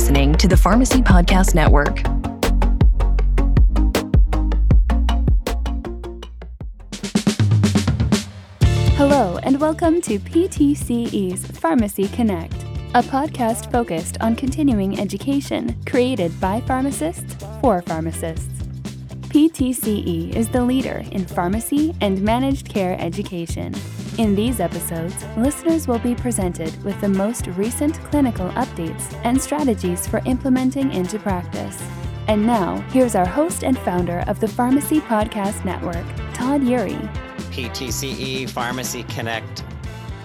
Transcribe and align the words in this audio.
listening 0.00 0.34
to 0.34 0.48
the 0.48 0.56
Pharmacy 0.56 1.02
Podcast 1.02 1.54
Network. 1.54 1.98
Hello, 8.96 9.36
and 9.42 9.60
welcome 9.60 10.00
to 10.00 10.18
PTCE's 10.18 11.44
Pharmacy 11.58 12.08
Connect, 12.08 12.54
a 12.94 13.02
podcast 13.02 13.70
focused 13.70 14.16
on 14.22 14.34
continuing 14.34 14.98
education 14.98 15.76
created 15.84 16.32
by 16.40 16.62
pharmacists 16.62 17.36
for 17.60 17.82
pharmacists. 17.82 18.48
PTCE 19.28 20.34
is 20.34 20.48
the 20.48 20.64
leader 20.64 21.04
in 21.12 21.26
pharmacy 21.26 21.94
and 22.00 22.22
managed 22.22 22.70
care 22.70 22.98
education. 22.98 23.74
In 24.20 24.34
these 24.34 24.60
episodes, 24.60 25.24
listeners 25.38 25.88
will 25.88 25.98
be 25.98 26.14
presented 26.14 26.84
with 26.84 27.00
the 27.00 27.08
most 27.08 27.46
recent 27.46 27.98
clinical 28.10 28.50
updates 28.50 29.18
and 29.24 29.40
strategies 29.40 30.06
for 30.06 30.20
implementing 30.26 30.92
into 30.92 31.18
practice. 31.18 31.82
And 32.28 32.44
now, 32.44 32.80
here's 32.90 33.14
our 33.14 33.24
host 33.24 33.64
and 33.64 33.78
founder 33.78 34.22
of 34.26 34.38
the 34.38 34.46
Pharmacy 34.46 35.00
Podcast 35.00 35.64
Network, 35.64 36.04
Todd 36.34 36.60
Eury. 36.60 37.00
PTCE 37.50 38.50
Pharmacy 38.50 39.04
Connect 39.04 39.64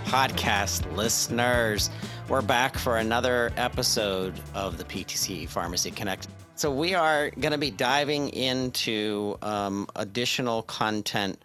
podcast 0.03 0.93
listeners. 0.93 1.89
We're 2.27 2.41
back 2.41 2.77
for 2.77 2.97
another 2.97 3.53
episode 3.55 4.33
of 4.53 4.77
the 4.77 4.83
PTCE 4.83 5.47
Pharmacy 5.47 5.91
Connect. 5.91 6.27
So, 6.55 6.69
we 6.69 6.95
are 6.95 7.29
going 7.29 7.53
to 7.53 7.57
be 7.57 7.71
diving 7.71 8.27
into 8.31 9.37
um, 9.41 9.87
additional 9.95 10.63
content 10.63 11.39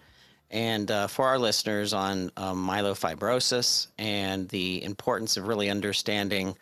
and 0.51 0.91
uh, 0.91 1.07
for 1.07 1.27
our 1.27 1.39
listeners 1.39 1.93
on 1.93 2.31
um, 2.37 2.67
myelofibrosis 2.67 3.87
and 3.99 4.49
the 4.49 4.83
importance 4.83 5.37
of 5.37 5.47
really 5.47 5.71
understanding 5.71 6.57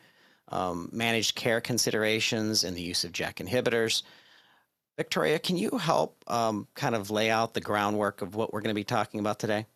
um, 0.49 0.89
managed 0.93 1.35
care 1.35 1.61
considerations 1.61 2.65
and 2.65 2.77
the 2.77 2.83
use 2.83 3.05
of 3.05 3.13
JAK 3.13 3.37
inhibitors. 3.37 4.03
Victoria, 4.97 5.39
can 5.39 5.57
you 5.57 5.79
help 5.79 6.25
um, 6.27 6.67
kind 6.75 6.95
of 6.95 7.11
lay 7.11 7.31
out 7.31 7.55
the 7.55 7.61
groundwork 7.61 8.21
of 8.21 8.35
what 8.35 8.53
we're 8.53 8.61
going 8.61 8.75
to 8.75 8.79
be 8.79 8.85
talking 8.85 9.21
about 9.21 9.39
today? 9.39 9.67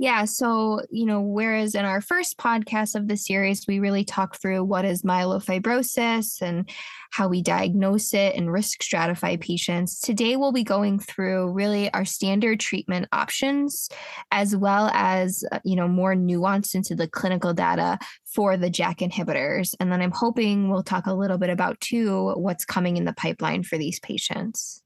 Yeah. 0.00 0.26
So, 0.26 0.82
you 0.90 1.04
know, 1.06 1.20
whereas 1.20 1.74
in 1.74 1.84
our 1.84 2.00
first 2.00 2.38
podcast 2.38 2.94
of 2.94 3.08
the 3.08 3.16
series, 3.16 3.66
we 3.66 3.80
really 3.80 4.04
talk 4.04 4.40
through 4.40 4.62
what 4.62 4.84
is 4.84 5.02
myelofibrosis 5.02 6.40
and 6.40 6.70
how 7.10 7.26
we 7.26 7.42
diagnose 7.42 8.14
it 8.14 8.36
and 8.36 8.52
risk 8.52 8.80
stratify 8.80 9.40
patients. 9.40 9.98
Today, 9.98 10.36
we'll 10.36 10.52
be 10.52 10.62
going 10.62 11.00
through 11.00 11.50
really 11.50 11.92
our 11.94 12.04
standard 12.04 12.60
treatment 12.60 13.08
options, 13.10 13.88
as 14.30 14.54
well 14.54 14.88
as, 14.92 15.44
uh, 15.50 15.58
you 15.64 15.74
know, 15.74 15.88
more 15.88 16.14
nuance 16.14 16.76
into 16.76 16.94
the 16.94 17.08
clinical 17.08 17.52
data 17.52 17.98
for 18.24 18.56
the 18.56 18.70
JAK 18.70 18.98
inhibitors. 18.98 19.74
And 19.80 19.90
then 19.90 20.00
I'm 20.00 20.12
hoping 20.12 20.70
we'll 20.70 20.84
talk 20.84 21.06
a 21.06 21.14
little 21.14 21.38
bit 21.38 21.50
about, 21.50 21.80
too, 21.80 22.34
what's 22.36 22.64
coming 22.64 22.98
in 22.98 23.04
the 23.04 23.14
pipeline 23.14 23.64
for 23.64 23.76
these 23.76 23.98
patients. 23.98 24.80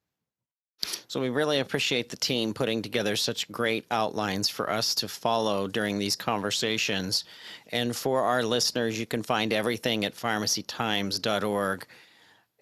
So 1.06 1.20
we 1.20 1.28
really 1.28 1.60
appreciate 1.60 2.08
the 2.08 2.16
team 2.16 2.54
putting 2.54 2.82
together 2.82 3.16
such 3.16 3.50
great 3.52 3.84
outlines 3.90 4.48
for 4.48 4.70
us 4.70 4.94
to 4.96 5.08
follow 5.08 5.68
during 5.68 5.98
these 5.98 6.16
conversations. 6.16 7.24
And 7.70 7.94
for 7.94 8.22
our 8.22 8.42
listeners, 8.42 8.98
you 8.98 9.06
can 9.06 9.22
find 9.22 9.52
everything 9.52 10.04
at 10.04 10.14
pharmacytimes.org. 10.14 11.86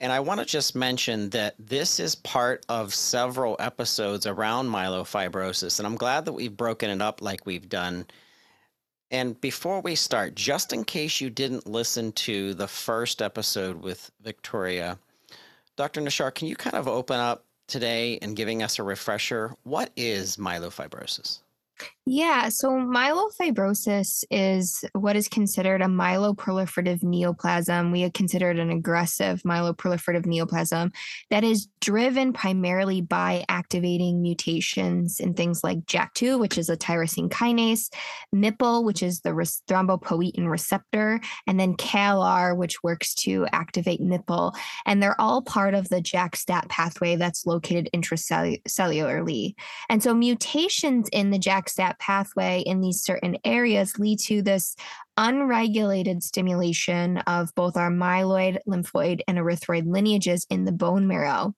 And 0.02 0.12
I 0.12 0.20
want 0.20 0.40
to 0.40 0.46
just 0.46 0.74
mention 0.74 1.30
that 1.30 1.54
this 1.58 2.00
is 2.00 2.14
part 2.14 2.64
of 2.68 2.94
several 2.94 3.56
episodes 3.58 4.26
around 4.26 4.68
myelofibrosis. 4.68 5.78
And 5.78 5.86
I'm 5.86 5.96
glad 5.96 6.24
that 6.24 6.32
we've 6.32 6.56
broken 6.56 6.90
it 6.90 7.02
up 7.02 7.20
like 7.20 7.44
we've 7.46 7.68
done. 7.68 8.06
And 9.10 9.40
before 9.40 9.80
we 9.80 9.94
start, 9.94 10.34
just 10.34 10.72
in 10.72 10.84
case 10.84 11.20
you 11.20 11.30
didn't 11.30 11.66
listen 11.66 12.12
to 12.12 12.54
the 12.54 12.68
first 12.68 13.20
episode 13.20 13.82
with 13.82 14.10
Victoria, 14.22 14.98
Dr. 15.76 16.00
Nachar, 16.00 16.34
can 16.34 16.48
you 16.48 16.56
kind 16.56 16.76
of 16.76 16.88
open 16.88 17.18
up 17.18 17.44
today 17.70 18.18
and 18.20 18.36
giving 18.36 18.62
us 18.62 18.78
a 18.78 18.82
refresher. 18.82 19.54
What 19.62 19.90
is 19.96 20.36
myelofibrosis? 20.36 21.40
Yeah, 22.06 22.48
so 22.48 22.70
myelofibrosis 22.70 24.24
is 24.30 24.84
what 24.94 25.16
is 25.16 25.28
considered 25.28 25.82
a 25.82 25.86
myeloproliferative 25.86 27.04
neoplasm. 27.04 27.92
We 27.92 28.10
consider 28.10 28.50
it 28.50 28.58
an 28.58 28.70
aggressive 28.70 29.42
myeloproliferative 29.42 30.24
neoplasm 30.24 30.92
that 31.28 31.44
is 31.44 31.68
driven 31.80 32.32
primarily 32.32 33.02
by 33.02 33.44
activating 33.48 34.22
mutations 34.22 35.20
in 35.20 35.34
things 35.34 35.62
like 35.62 35.84
JAK2, 35.84 36.40
which 36.40 36.56
is 36.56 36.70
a 36.70 36.76
tyrosine 36.76 37.28
kinase, 37.28 37.92
MPL, 38.34 38.82
which 38.82 39.02
is 39.02 39.20
the 39.20 39.30
thrombopoietin 39.68 40.48
receptor, 40.48 41.20
and 41.46 41.60
then 41.60 41.76
CALR, 41.76 42.56
which 42.56 42.82
works 42.82 43.14
to 43.16 43.46
activate 43.52 44.00
MPL. 44.00 44.56
And 44.86 45.02
they're 45.02 45.20
all 45.20 45.42
part 45.42 45.74
of 45.74 45.90
the 45.90 46.00
JAK-STAT 46.00 46.70
pathway 46.70 47.16
that's 47.16 47.46
located 47.46 47.90
intracellularly. 47.94 49.54
And 49.90 50.02
so 50.02 50.14
mutations 50.14 51.08
in 51.12 51.30
the 51.30 51.38
JAK-STAT 51.38 51.89
pathway 51.98 52.62
in 52.66 52.80
these 52.80 53.02
certain 53.02 53.36
areas 53.44 53.98
lead 53.98 54.18
to 54.20 54.42
this 54.42 54.76
unregulated 55.16 56.22
stimulation 56.22 57.18
of 57.18 57.54
both 57.54 57.76
our 57.76 57.90
myeloid, 57.90 58.58
lymphoid, 58.66 59.20
and 59.28 59.36
erythroid 59.36 59.86
lineages 59.86 60.46
in 60.48 60.64
the 60.64 60.72
bone 60.72 61.06
marrow. 61.06 61.54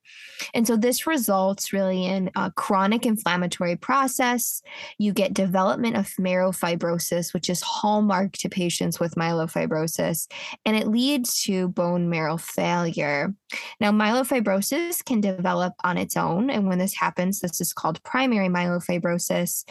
And 0.52 0.66
so 0.66 0.76
this 0.76 1.06
results 1.06 1.72
really 1.72 2.04
in 2.04 2.28
a 2.34 2.50
chronic 2.50 3.06
inflammatory 3.06 3.76
process. 3.76 4.62
You 4.98 5.12
get 5.12 5.32
development 5.32 5.96
of 5.96 6.10
marrow 6.18 6.50
fibrosis, 6.50 7.32
which 7.32 7.48
is 7.48 7.60
hallmark 7.60 8.32
to 8.38 8.48
patients 8.48 8.98
with 8.98 9.14
myelofibrosis, 9.14 10.26
and 10.64 10.76
it 10.76 10.88
leads 10.88 11.42
to 11.42 11.68
bone 11.68 12.08
marrow 12.08 12.38
failure. 12.38 13.32
Now, 13.80 13.92
myelofibrosis 13.92 15.04
can 15.04 15.20
develop 15.20 15.74
on 15.84 15.98
its 15.98 16.16
own. 16.16 16.50
And 16.50 16.66
when 16.66 16.78
this 16.78 16.94
happens, 16.94 17.38
this 17.38 17.60
is 17.60 17.72
called 17.72 18.02
primary 18.02 18.48
myelofibrosis. 18.48 19.64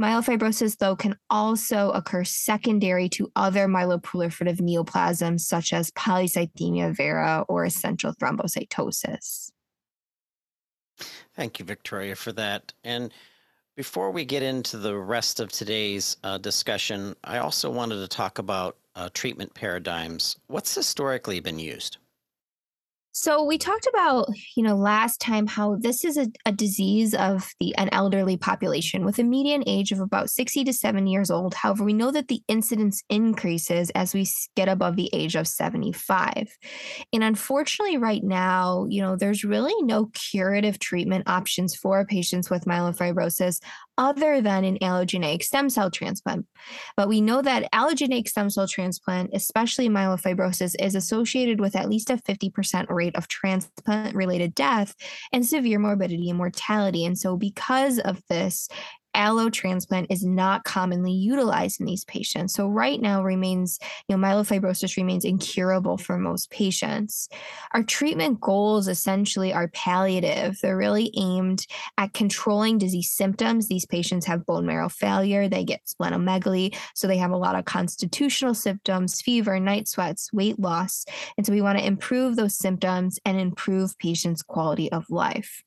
Myelofibrosis, 0.00 0.78
though, 0.78 0.96
can 0.96 1.16
also 1.30 1.90
occur 1.90 2.24
secondary 2.24 3.08
to 3.10 3.30
other 3.36 3.68
myeloproliferative 3.68 4.60
neoplasms, 4.60 5.40
such 5.40 5.72
as 5.72 5.92
polycythemia 5.92 6.96
vera 6.96 7.44
or 7.48 7.64
essential 7.64 8.12
thrombocytosis. 8.14 9.50
Thank 11.36 11.58
you, 11.58 11.64
Victoria, 11.64 12.16
for 12.16 12.32
that. 12.32 12.72
And 12.82 13.12
before 13.76 14.10
we 14.10 14.24
get 14.24 14.42
into 14.42 14.78
the 14.78 14.96
rest 14.96 15.40
of 15.40 15.50
today's 15.50 16.16
uh, 16.22 16.38
discussion, 16.38 17.14
I 17.24 17.38
also 17.38 17.70
wanted 17.70 17.96
to 17.96 18.08
talk 18.08 18.38
about 18.38 18.76
uh, 18.94 19.10
treatment 19.14 19.54
paradigms. 19.54 20.36
What's 20.46 20.74
historically 20.74 21.40
been 21.40 21.58
used? 21.58 21.98
So 23.16 23.44
we 23.44 23.58
talked 23.58 23.86
about, 23.86 24.28
you 24.56 24.64
know, 24.64 24.74
last 24.74 25.20
time 25.20 25.46
how 25.46 25.76
this 25.76 26.04
is 26.04 26.16
a, 26.16 26.26
a 26.46 26.50
disease 26.50 27.14
of 27.14 27.48
the 27.60 27.72
an 27.76 27.88
elderly 27.92 28.36
population 28.36 29.04
with 29.04 29.20
a 29.20 29.22
median 29.22 29.62
age 29.68 29.92
of 29.92 30.00
about 30.00 30.30
60 30.30 30.64
to 30.64 30.72
70 30.72 31.12
years 31.12 31.30
old. 31.30 31.54
However, 31.54 31.84
we 31.84 31.92
know 31.92 32.10
that 32.10 32.26
the 32.26 32.42
incidence 32.48 33.04
increases 33.08 33.90
as 33.90 34.14
we 34.14 34.26
get 34.56 34.68
above 34.68 34.96
the 34.96 35.10
age 35.12 35.36
of 35.36 35.46
75. 35.46 36.58
And 37.12 37.22
unfortunately, 37.22 37.98
right 37.98 38.24
now, 38.24 38.84
you 38.90 39.00
know, 39.00 39.14
there's 39.14 39.44
really 39.44 39.80
no 39.82 40.06
curative 40.06 40.80
treatment 40.80 41.28
options 41.28 41.76
for 41.76 42.04
patients 42.04 42.50
with 42.50 42.64
myelofibrosis 42.64 43.60
other 43.96 44.40
than 44.40 44.64
an 44.64 44.78
allogeneic 44.78 45.44
stem 45.44 45.70
cell 45.70 45.88
transplant. 45.88 46.46
But 46.96 47.08
we 47.08 47.20
know 47.20 47.42
that 47.42 47.70
allogeneic 47.72 48.26
stem 48.26 48.50
cell 48.50 48.66
transplant, 48.66 49.30
especially 49.32 49.88
myelofibrosis, 49.88 50.74
is 50.80 50.96
associated 50.96 51.60
with 51.60 51.76
at 51.76 51.88
least 51.88 52.10
a 52.10 52.16
50% 52.16 52.90
rate 52.90 53.03
of 53.14 53.28
transplant 53.28 54.14
related 54.14 54.54
death 54.54 54.94
and 55.32 55.46
severe 55.46 55.78
morbidity 55.78 56.28
and 56.30 56.38
mortality. 56.38 57.04
And 57.04 57.18
so, 57.18 57.36
because 57.36 57.98
of 57.98 58.20
this, 58.28 58.68
allo 59.14 59.48
transplant 59.50 60.08
is 60.10 60.24
not 60.24 60.64
commonly 60.64 61.12
utilized 61.12 61.80
in 61.80 61.86
these 61.86 62.04
patients. 62.04 62.54
So 62.54 62.68
right 62.68 63.00
now 63.00 63.22
remains, 63.22 63.78
you 64.08 64.16
know, 64.16 64.26
myelofibrosis 64.26 64.96
remains 64.96 65.24
incurable 65.24 65.98
for 65.98 66.18
most 66.18 66.50
patients. 66.50 67.28
Our 67.72 67.82
treatment 67.82 68.40
goals 68.40 68.88
essentially 68.88 69.52
are 69.52 69.68
palliative. 69.68 70.58
They're 70.60 70.76
really 70.76 71.12
aimed 71.16 71.66
at 71.98 72.12
controlling 72.12 72.78
disease 72.78 73.12
symptoms. 73.12 73.68
These 73.68 73.86
patients 73.86 74.26
have 74.26 74.46
bone 74.46 74.66
marrow 74.66 74.88
failure, 74.88 75.48
they 75.48 75.64
get 75.64 75.82
splenomegaly, 75.86 76.76
so 76.94 77.06
they 77.06 77.18
have 77.18 77.30
a 77.30 77.36
lot 77.36 77.56
of 77.56 77.64
constitutional 77.64 78.54
symptoms, 78.54 79.20
fever, 79.20 79.58
night 79.60 79.88
sweats, 79.88 80.32
weight 80.32 80.58
loss. 80.58 81.04
And 81.36 81.46
so 81.46 81.52
we 81.52 81.62
want 81.62 81.78
to 81.78 81.86
improve 81.86 82.36
those 82.36 82.56
symptoms 82.58 83.18
and 83.24 83.38
improve 83.38 83.98
patients' 83.98 84.42
quality 84.42 84.90
of 84.92 85.04
life. 85.10 85.62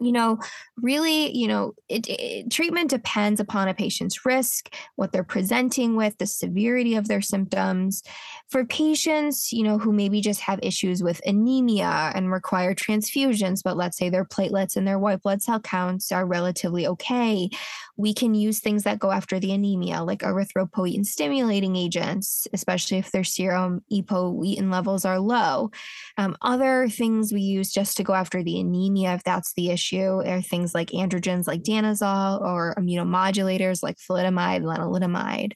You 0.00 0.12
know, 0.12 0.38
really, 0.76 1.36
you 1.36 1.48
know, 1.48 1.74
it, 1.88 2.08
it, 2.08 2.50
treatment 2.50 2.90
depends 2.90 3.40
upon 3.40 3.68
a 3.68 3.74
patient's 3.74 4.24
risk, 4.24 4.74
what 4.96 5.12
they're 5.12 5.24
presenting 5.24 5.96
with, 5.96 6.16
the 6.18 6.26
severity 6.26 6.94
of 6.94 7.08
their 7.08 7.20
symptoms. 7.20 8.02
For 8.48 8.64
patients, 8.64 9.52
you 9.52 9.62
know, 9.62 9.78
who 9.78 9.92
maybe 9.92 10.20
just 10.20 10.40
have 10.40 10.60
issues 10.62 11.02
with 11.02 11.20
anemia 11.26 12.12
and 12.14 12.30
require 12.30 12.74
transfusions, 12.74 13.60
but 13.64 13.76
let's 13.76 13.96
say 13.96 14.08
their 14.08 14.24
platelets 14.24 14.76
and 14.76 14.86
their 14.86 14.98
white 14.98 15.22
blood 15.22 15.42
cell 15.42 15.60
counts 15.60 16.12
are 16.12 16.26
relatively 16.26 16.86
okay, 16.86 17.48
we 17.96 18.14
can 18.14 18.34
use 18.34 18.60
things 18.60 18.84
that 18.84 18.98
go 18.98 19.10
after 19.10 19.38
the 19.38 19.52
anemia, 19.52 20.02
like 20.02 20.20
erythropoietin 20.20 21.04
stimulating 21.04 21.76
agents, 21.76 22.46
especially 22.52 22.98
if 22.98 23.10
their 23.10 23.24
serum 23.24 23.82
epoetin 23.92 24.70
levels 24.70 25.04
are 25.04 25.18
low. 25.18 25.70
Um, 26.16 26.36
other 26.42 26.88
things 26.88 27.32
we 27.32 27.40
use 27.40 27.72
just 27.72 27.96
to 27.96 28.02
go 28.02 28.14
after 28.14 28.42
the 28.42 28.60
anemia, 28.60 29.14
if 29.14 29.24
that's 29.24 29.52
the 29.54 29.70
issue, 29.72 30.22
are 30.22 30.42
things 30.42 30.74
like 30.74 30.90
androgens 30.90 31.46
like 31.46 31.62
danazol 31.62 32.40
or 32.40 32.74
immunomodulators 32.78 33.82
like 33.82 33.96
thalidomide, 33.98 34.62
lenalidomide. 34.62 35.52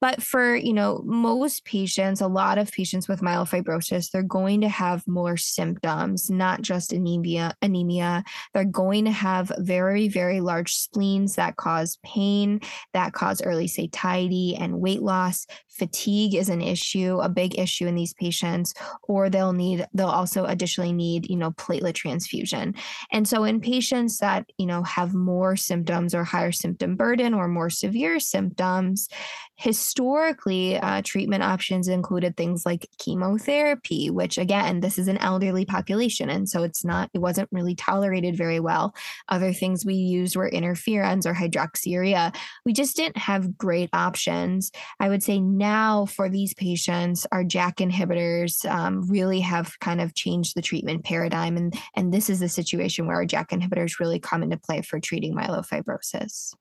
But 0.00 0.22
for, 0.22 0.54
you 0.54 0.72
know, 0.72 1.02
most 1.04 1.64
patients, 1.64 2.20
a 2.20 2.26
lot 2.26 2.58
of 2.58 2.70
patients 2.70 3.08
with 3.08 3.22
myelofibrosis, 3.22 4.10
they're 4.10 4.22
going 4.22 4.60
to 4.60 4.68
have 4.68 5.06
more 5.06 5.36
symptoms, 5.36 6.30
not 6.30 6.62
just 6.62 6.92
anemia, 6.92 7.54
anemia. 7.62 8.22
They're 8.52 8.64
going 8.64 9.06
to 9.06 9.10
have 9.10 9.50
very, 9.58 10.08
very 10.08 10.40
large 10.40 10.74
spleens 10.74 11.36
that 11.36 11.56
cause 11.56 11.98
pain, 12.04 12.60
that 12.92 13.14
cause 13.14 13.42
early 13.42 13.68
satiety 13.68 14.54
and 14.54 14.80
weight 14.80 15.02
loss. 15.02 15.46
Fatigue 15.68 16.34
is 16.34 16.48
an 16.48 16.62
issue, 16.62 17.18
a 17.20 17.28
big 17.28 17.58
issue 17.58 17.86
in 17.86 17.94
these 17.94 18.14
patients, 18.14 18.74
or 19.02 19.28
they'll 19.28 19.52
need, 19.52 19.86
they'll 19.94 20.08
also 20.08 20.44
additionally 20.44 20.92
need, 20.92 21.28
you 21.28 21.36
know, 21.36 21.50
platelet 21.52 21.94
transfusion. 21.94 22.74
And 23.12 23.28
so 23.28 23.44
in 23.44 23.60
patients 23.60 24.18
that, 24.18 24.46
you 24.58 24.66
know, 24.66 24.82
have 24.82 25.14
more 25.14 25.56
symptoms 25.56 26.14
or 26.14 26.24
higher 26.24 26.52
symptom 26.52 26.96
burden 26.96 27.34
or 27.34 27.48
more 27.48 27.70
severe 27.70 28.20
symptoms, 28.20 29.08
historically, 29.56 30.78
uh, 30.78 31.00
treatment 31.02 31.42
options 31.42 31.88
included 31.88 32.36
things 32.36 32.66
like 32.66 32.88
chemotherapy, 32.98 34.10
which 34.10 34.36
again, 34.36 34.80
this 34.80 34.98
is 34.98 35.08
an 35.08 35.16
elderly 35.18 35.64
population. 35.64 36.28
And 36.28 36.48
so 36.48 36.62
it's 36.62 36.84
not, 36.84 37.10
it 37.14 37.18
wasn't 37.18 37.48
really 37.50 37.74
tolerated 37.74 38.36
very 38.36 38.60
well. 38.60 38.94
Other 39.28 39.52
things 39.52 39.84
we 39.84 39.94
used 39.94 40.36
were 40.36 40.50
interferons 40.50 41.24
or 41.24 41.32
hydroxyurea. 41.32 42.36
We 42.66 42.74
just 42.74 42.96
didn't 42.96 43.16
have 43.16 43.56
great 43.56 43.88
options. 43.94 44.70
I 45.00 45.08
would 45.08 45.22
say 45.22 45.40
now 45.40 46.04
for 46.04 46.28
these 46.28 46.52
patients, 46.52 47.26
our 47.32 47.42
JAK 47.42 47.76
inhibitors 47.76 48.68
um, 48.70 49.08
really 49.08 49.40
have 49.40 49.78
kind 49.80 50.02
of 50.02 50.14
changed 50.14 50.54
the 50.54 50.62
treatment 50.62 51.04
paradigm. 51.04 51.56
And, 51.56 51.74
and 51.94 52.12
this 52.12 52.28
is 52.28 52.42
a 52.42 52.48
situation 52.48 53.06
where 53.06 53.16
our 53.16 53.26
JAK 53.26 53.50
inhibitors 53.50 53.98
really 53.98 54.20
come 54.20 54.42
into 54.42 54.58
play 54.58 54.82
for 54.82 55.00
treating 55.00 55.34
myelofibrosis. 55.34 56.52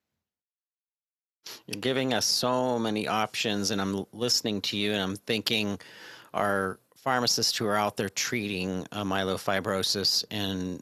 You're 1.68 1.82
giving 1.82 2.14
us 2.14 2.26
so 2.26 2.80
many 2.80 3.08
options, 3.08 3.72
and 3.72 3.82
I'm 3.82 4.06
listening 4.14 4.62
to 4.62 4.78
you, 4.78 4.94
and 4.94 5.02
I'm 5.02 5.16
thinking 5.16 5.80
our 6.34 6.80
pharmacists 6.96 7.58
who 7.58 7.66
are 7.68 7.76
out 7.76 7.98
there 7.98 8.10
treating 8.10 8.86
uh, 8.92 9.04
myelofibrosis 9.04 10.26
and 10.32 10.82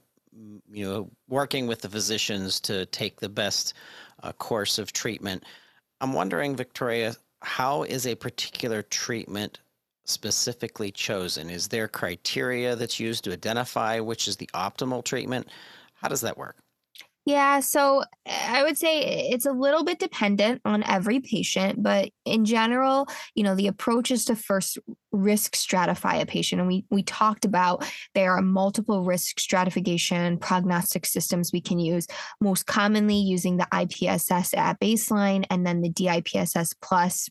you 0.72 0.86
know 0.86 1.10
working 1.28 1.68
with 1.68 1.82
the 1.82 1.90
physicians 1.90 2.60
to 2.62 2.86
take 2.88 3.20
the 3.20 3.30
best 3.30 3.74
uh, 4.24 4.32
course 4.32 4.80
of 4.80 4.94
treatment. 4.94 5.44
I'm 6.02 6.14
wondering, 6.14 6.56
Victoria, 6.56 7.16
how 7.42 7.84
is 7.84 8.08
a 8.08 8.16
particular 8.16 8.82
treatment 8.82 9.60
specifically 10.06 10.92
chosen? 10.92 11.50
Is 11.50 11.68
there 11.68 11.88
criteria 11.88 12.76
that's 12.76 13.00
used 13.00 13.26
to 13.26 13.34
identify 13.34 14.00
which 14.00 14.28
is 14.28 14.38
the 14.38 14.50
optimal 14.54 15.04
treatment? 15.04 15.48
How 15.94 16.08
does 16.08 16.22
that 16.22 16.38
work? 16.38 16.63
Yeah, 17.26 17.62
so 17.62 18.04
I 18.28 18.64
would 18.64 18.78
say 18.78 19.30
it's 19.30 19.46
a 19.46 19.54
little 19.54 19.86
bit 19.86 19.98
dependent 19.98 20.62
on 20.66 20.84
every 20.84 21.22
patient, 21.22 21.82
but 21.82 22.10
in 22.26 22.44
general, 22.44 23.08
you 23.34 23.44
know, 23.44 23.56
the 23.56 23.68
approach 23.68 24.12
is 24.12 24.26
to 24.26 24.36
first 24.36 24.78
risk 25.14 25.56
stratify 25.56 26.22
a 26.22 26.26
patient. 26.26 26.60
And 26.60 26.68
we 26.68 26.86
we 26.90 27.02
talked 27.04 27.46
about 27.46 27.86
there 28.14 28.34
are 28.34 28.42
multiple 28.42 29.04
risk 29.06 29.40
stratification 29.40 30.38
prognostic 30.38 31.06
systems 31.06 31.54
we 31.54 31.62
can 31.62 31.80
use, 31.80 32.08
most 32.42 32.66
commonly 32.66 33.18
using 33.18 33.56
the 33.56 33.68
IPSS 33.72 34.58
at 34.58 34.82
baseline 34.82 35.46
and 35.50 35.66
then 35.66 35.80
the 35.82 35.90
DIPSS 35.90 36.74
plus 36.82 37.30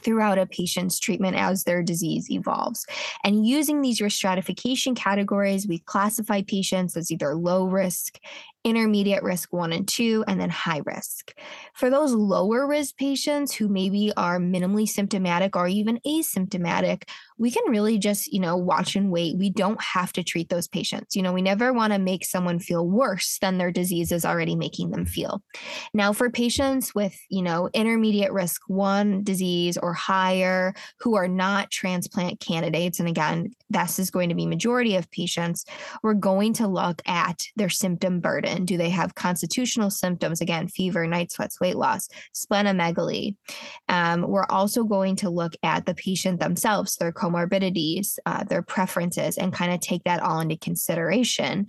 throughout 0.00 0.38
a 0.38 0.46
patient's 0.46 0.98
treatment 0.98 1.36
as 1.36 1.64
their 1.64 1.82
disease 1.82 2.30
evolves. 2.30 2.86
And 3.24 3.46
using 3.46 3.80
these 3.80 4.00
risk 4.00 4.16
stratification 4.16 4.94
categories, 4.94 5.66
we 5.66 5.80
classify 5.80 6.42
patients 6.42 6.96
as 6.96 7.10
either 7.10 7.34
low 7.34 7.66
risk, 7.66 8.18
intermediate 8.64 9.22
risk 9.22 9.52
one 9.52 9.72
and 9.72 9.86
two, 9.86 10.24
and 10.26 10.40
then 10.40 10.50
high 10.50 10.82
risk. 10.84 11.32
For 11.74 11.90
those 11.90 12.12
lower 12.12 12.66
risk 12.66 12.96
patients 12.96 13.54
who 13.54 13.68
maybe 13.68 14.12
are 14.16 14.38
minimally 14.38 14.88
symptomatic 14.88 15.56
or 15.56 15.68
even 15.68 16.00
asymptomatic, 16.06 17.04
we 17.38 17.50
can 17.50 17.70
really 17.70 17.98
just, 17.98 18.32
you 18.32 18.40
know, 18.40 18.56
watch 18.56 18.96
and 18.96 19.12
wait. 19.12 19.38
We 19.38 19.50
don't 19.50 19.80
have 19.80 20.12
to 20.14 20.24
treat 20.24 20.48
those 20.48 20.66
patients. 20.66 21.14
You 21.14 21.22
know, 21.22 21.32
we 21.32 21.42
never 21.42 21.72
want 21.72 21.92
to 21.92 21.98
make 21.98 22.24
someone 22.24 22.58
feel 22.58 22.86
worse 22.86 23.38
than 23.38 23.58
their 23.58 23.70
disease 23.70 24.10
is 24.10 24.24
already 24.24 24.56
making 24.56 24.90
them 24.90 25.06
feel. 25.06 25.40
Now, 25.94 26.12
for 26.12 26.30
patients 26.30 26.94
with, 26.94 27.16
you 27.28 27.42
know, 27.42 27.70
intermediate 27.72 28.32
risk 28.32 28.62
one 28.66 29.22
disease 29.22 29.78
or 29.78 29.92
higher 29.94 30.74
who 30.98 31.14
are 31.14 31.28
not 31.28 31.70
transplant 31.70 32.40
candidates, 32.40 32.98
and 32.98 33.08
again, 33.08 33.52
this 33.70 33.98
is 33.98 34.10
going 34.10 34.30
to 34.30 34.34
be 34.34 34.46
majority 34.46 34.96
of 34.96 35.10
patients, 35.10 35.64
we're 36.02 36.14
going 36.14 36.54
to 36.54 36.66
look 36.66 37.00
at 37.06 37.46
their 37.54 37.68
symptom 37.68 38.18
burden. 38.20 38.47
Do 38.64 38.76
they 38.76 38.90
have 38.90 39.14
constitutional 39.14 39.90
symptoms? 39.90 40.40
Again, 40.40 40.68
fever, 40.68 41.06
night 41.06 41.32
sweats, 41.32 41.60
weight 41.60 41.76
loss, 41.76 42.08
splenomegaly. 42.34 43.36
Um, 43.88 44.22
we're 44.28 44.46
also 44.48 44.84
going 44.84 45.16
to 45.16 45.30
look 45.30 45.54
at 45.62 45.86
the 45.86 45.94
patient 45.94 46.40
themselves, 46.40 46.96
their 46.96 47.12
comorbidities, 47.12 48.18
uh, 48.26 48.44
their 48.44 48.62
preferences, 48.62 49.38
and 49.38 49.52
kind 49.52 49.72
of 49.72 49.80
take 49.80 50.04
that 50.04 50.22
all 50.22 50.40
into 50.40 50.56
consideration. 50.56 51.66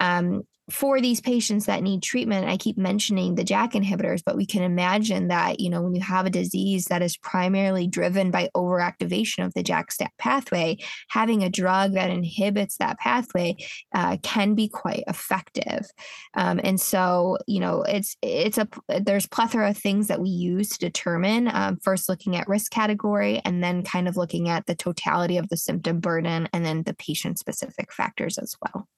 Um, 0.00 0.42
for 0.68 1.00
these 1.00 1.20
patients 1.20 1.66
that 1.66 1.82
need 1.82 2.02
treatment, 2.02 2.48
I 2.48 2.56
keep 2.56 2.76
mentioning 2.76 3.34
the 3.34 3.44
JAK 3.44 3.72
inhibitors, 3.74 4.22
but 4.24 4.36
we 4.36 4.46
can 4.46 4.64
imagine 4.64 5.28
that, 5.28 5.60
you 5.60 5.70
know, 5.70 5.80
when 5.80 5.94
you 5.94 6.00
have 6.00 6.26
a 6.26 6.30
disease 6.30 6.86
that 6.86 7.02
is 7.02 7.16
primarily 7.16 7.86
driven 7.86 8.32
by 8.32 8.50
overactivation 8.56 9.46
of 9.46 9.54
the 9.54 9.62
JAK 9.62 9.92
STAT 9.92 10.12
pathway, 10.18 10.78
having 11.08 11.44
a 11.44 11.50
drug 11.50 11.92
that 11.92 12.10
inhibits 12.10 12.78
that 12.78 12.98
pathway 12.98 13.56
uh, 13.94 14.16
can 14.24 14.54
be 14.54 14.66
quite 14.66 15.04
effective. 15.06 15.86
Um, 16.34 16.60
and 16.64 16.80
so, 16.80 17.38
you 17.46 17.60
know, 17.60 17.82
it's 17.82 18.16
it's 18.20 18.58
a 18.58 18.66
there's 18.88 19.26
plethora 19.26 19.70
of 19.70 19.78
things 19.78 20.08
that 20.08 20.20
we 20.20 20.30
use 20.30 20.70
to 20.70 20.78
determine. 20.78 21.48
Um, 21.52 21.76
first, 21.76 22.08
looking 22.08 22.34
at 22.34 22.48
risk 22.48 22.72
category, 22.72 23.40
and 23.44 23.62
then 23.62 23.84
kind 23.84 24.08
of 24.08 24.16
looking 24.16 24.48
at 24.48 24.66
the 24.66 24.74
totality 24.74 25.36
of 25.36 25.48
the 25.48 25.56
symptom 25.56 26.00
burden, 26.00 26.48
and 26.52 26.64
then 26.64 26.82
the 26.82 26.94
patient 26.94 27.38
specific 27.38 27.92
factors 27.92 28.36
as 28.36 28.56
well. 28.60 28.88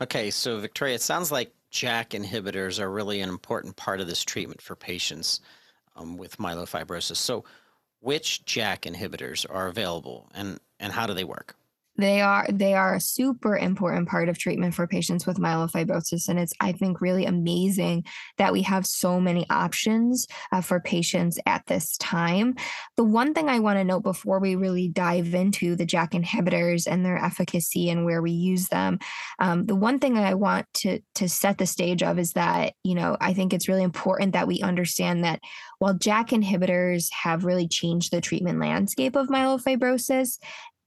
Okay, 0.00 0.30
so 0.30 0.58
Victoria, 0.58 0.94
it 0.94 1.02
sounds 1.02 1.32
like 1.32 1.52
JAK 1.70 2.10
inhibitors 2.10 2.78
are 2.78 2.90
really 2.90 3.20
an 3.20 3.28
important 3.28 3.76
part 3.76 4.00
of 4.00 4.06
this 4.06 4.22
treatment 4.22 4.60
for 4.60 4.76
patients 4.76 5.40
um, 5.96 6.16
with 6.16 6.38
myelofibrosis. 6.38 7.16
So, 7.16 7.44
which 8.00 8.44
JAK 8.44 8.82
inhibitors 8.82 9.46
are 9.48 9.66
available 9.66 10.30
and, 10.34 10.60
and 10.78 10.92
how 10.92 11.06
do 11.06 11.14
they 11.14 11.24
work? 11.24 11.56
They 11.96 12.20
are 12.20 12.46
they 12.50 12.74
are 12.74 12.94
a 12.94 13.00
super 13.00 13.56
important 13.56 14.08
part 14.08 14.28
of 14.28 14.38
treatment 14.38 14.74
for 14.74 14.86
patients 14.86 15.26
with 15.26 15.38
myelofibrosis 15.38 16.28
and 16.28 16.38
it's 16.38 16.52
i 16.60 16.72
think 16.72 17.00
really 17.00 17.24
amazing 17.24 18.04
that 18.38 18.52
we 18.52 18.62
have 18.62 18.86
so 18.86 19.20
many 19.20 19.46
options 19.50 20.26
uh, 20.52 20.60
for 20.60 20.80
patients 20.80 21.38
at 21.46 21.64
this 21.66 21.96
time. 21.98 22.54
The 22.96 23.04
one 23.04 23.34
thing 23.34 23.48
i 23.48 23.58
want 23.58 23.78
to 23.78 23.84
note 23.84 24.02
before 24.02 24.40
we 24.40 24.56
really 24.56 24.88
dive 24.88 25.34
into 25.34 25.76
the 25.76 25.86
JAK 25.86 26.12
inhibitors 26.12 26.86
and 26.90 27.04
their 27.04 27.18
efficacy 27.18 27.90
and 27.90 28.04
where 28.04 28.22
we 28.22 28.32
use 28.32 28.68
them 28.68 28.98
um, 29.38 29.66
the 29.66 29.76
one 29.76 29.98
thing 29.98 30.18
i 30.18 30.34
want 30.34 30.66
to 30.74 31.00
to 31.14 31.28
set 31.28 31.58
the 31.58 31.66
stage 31.66 32.02
of 32.02 32.18
is 32.18 32.32
that 32.32 32.74
you 32.82 32.94
know 32.94 33.16
i 33.20 33.32
think 33.32 33.52
it's 33.52 33.68
really 33.68 33.82
important 33.82 34.32
that 34.32 34.46
we 34.46 34.60
understand 34.60 35.24
that 35.24 35.40
while 35.78 35.94
JAK 35.94 36.30
inhibitors 36.30 37.12
have 37.12 37.44
really 37.44 37.68
changed 37.68 38.10
the 38.10 38.20
treatment 38.20 38.58
landscape 38.58 39.16
of 39.16 39.28
myelofibrosis 39.28 40.38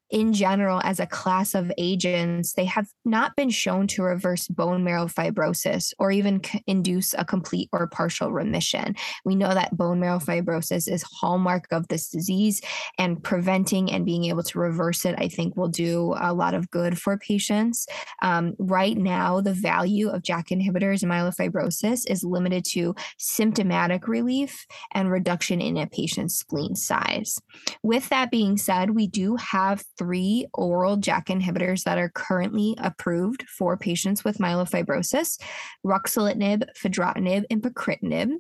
in 0.10 0.34
general, 0.34 0.82
as 0.84 1.00
a 1.00 1.06
class 1.06 1.54
of 1.54 1.72
agents, 1.78 2.54
they 2.54 2.66
have 2.66 2.88
not 3.04 3.36
been 3.36 3.50
shown 3.50 3.88
to 3.88 4.04
reverse 4.04 4.48
bone 4.48 4.84
marrow 4.84 5.06
fibrosis 5.06 5.94
or 6.00 6.12
even 6.12 6.42
c- 6.44 6.64
induce 6.66 7.14
a 7.14 7.26
complete 7.26 7.70
or 7.74 7.88
partial 7.88 8.32
remission. 8.32 8.96
We 9.26 9.36
know 9.36 9.54
that 9.54 9.76
bone 9.76 10.00
marrow 10.00 10.20
fibrosis 10.20 10.88
is 10.88 11.04
hallmark 11.04 11.68
of 11.72 11.88
this 11.90 12.10
disease, 12.10 12.62
and 12.98 13.22
preventing 13.22 13.92
and 13.92 14.06
being 14.06 14.26
able 14.26 14.44
to 14.44 14.60
reverse 14.60 15.06
it, 15.06 15.16
I 15.18 15.28
think, 15.28 15.58
will 15.58 15.68
do 15.68 16.16
a 16.20 16.34
lot 16.34 16.54
of 16.54 16.70
good 16.70 16.98
for 17.00 17.18
patients. 17.18 17.86
Um, 18.22 18.54
right 18.60 18.98
now, 18.98 19.42
the 19.42 19.54
value 19.54 20.10
of 20.10 20.24
JAK 20.24 20.50
inhibitors 20.50 21.04
in 21.04 21.10
myelofibrosis 21.10 22.10
is 22.10 22.24
limited 22.24 22.64
to 22.72 22.96
symptomatic 23.18 24.08
relief 24.08 24.66
and 24.94 25.12
reduction 25.12 25.62
in 25.62 25.78
a 25.78 25.88
patient's 25.88 26.40
spleen 26.40 26.76
size. 26.76 27.40
With 27.84 28.10
that 28.10 28.32
being 28.32 28.58
said, 28.58 28.92
we 28.92 29.08
do 29.08 29.36
have 29.36 29.84
three 29.98 30.48
oral 30.54 30.98
JAK 30.98 31.28
inhibitors 31.28 31.84
that 31.84 31.98
are 31.98 32.10
currently 32.10 32.76
approved 32.78 33.44
for 33.50 33.78
patients 33.78 34.24
with 34.24 34.38
myelofibrosis 34.38 35.40
ruxolitinib, 35.86 36.64
fedratinib, 36.78 37.44
and 37.50 37.62
pacritinib. 37.62 38.32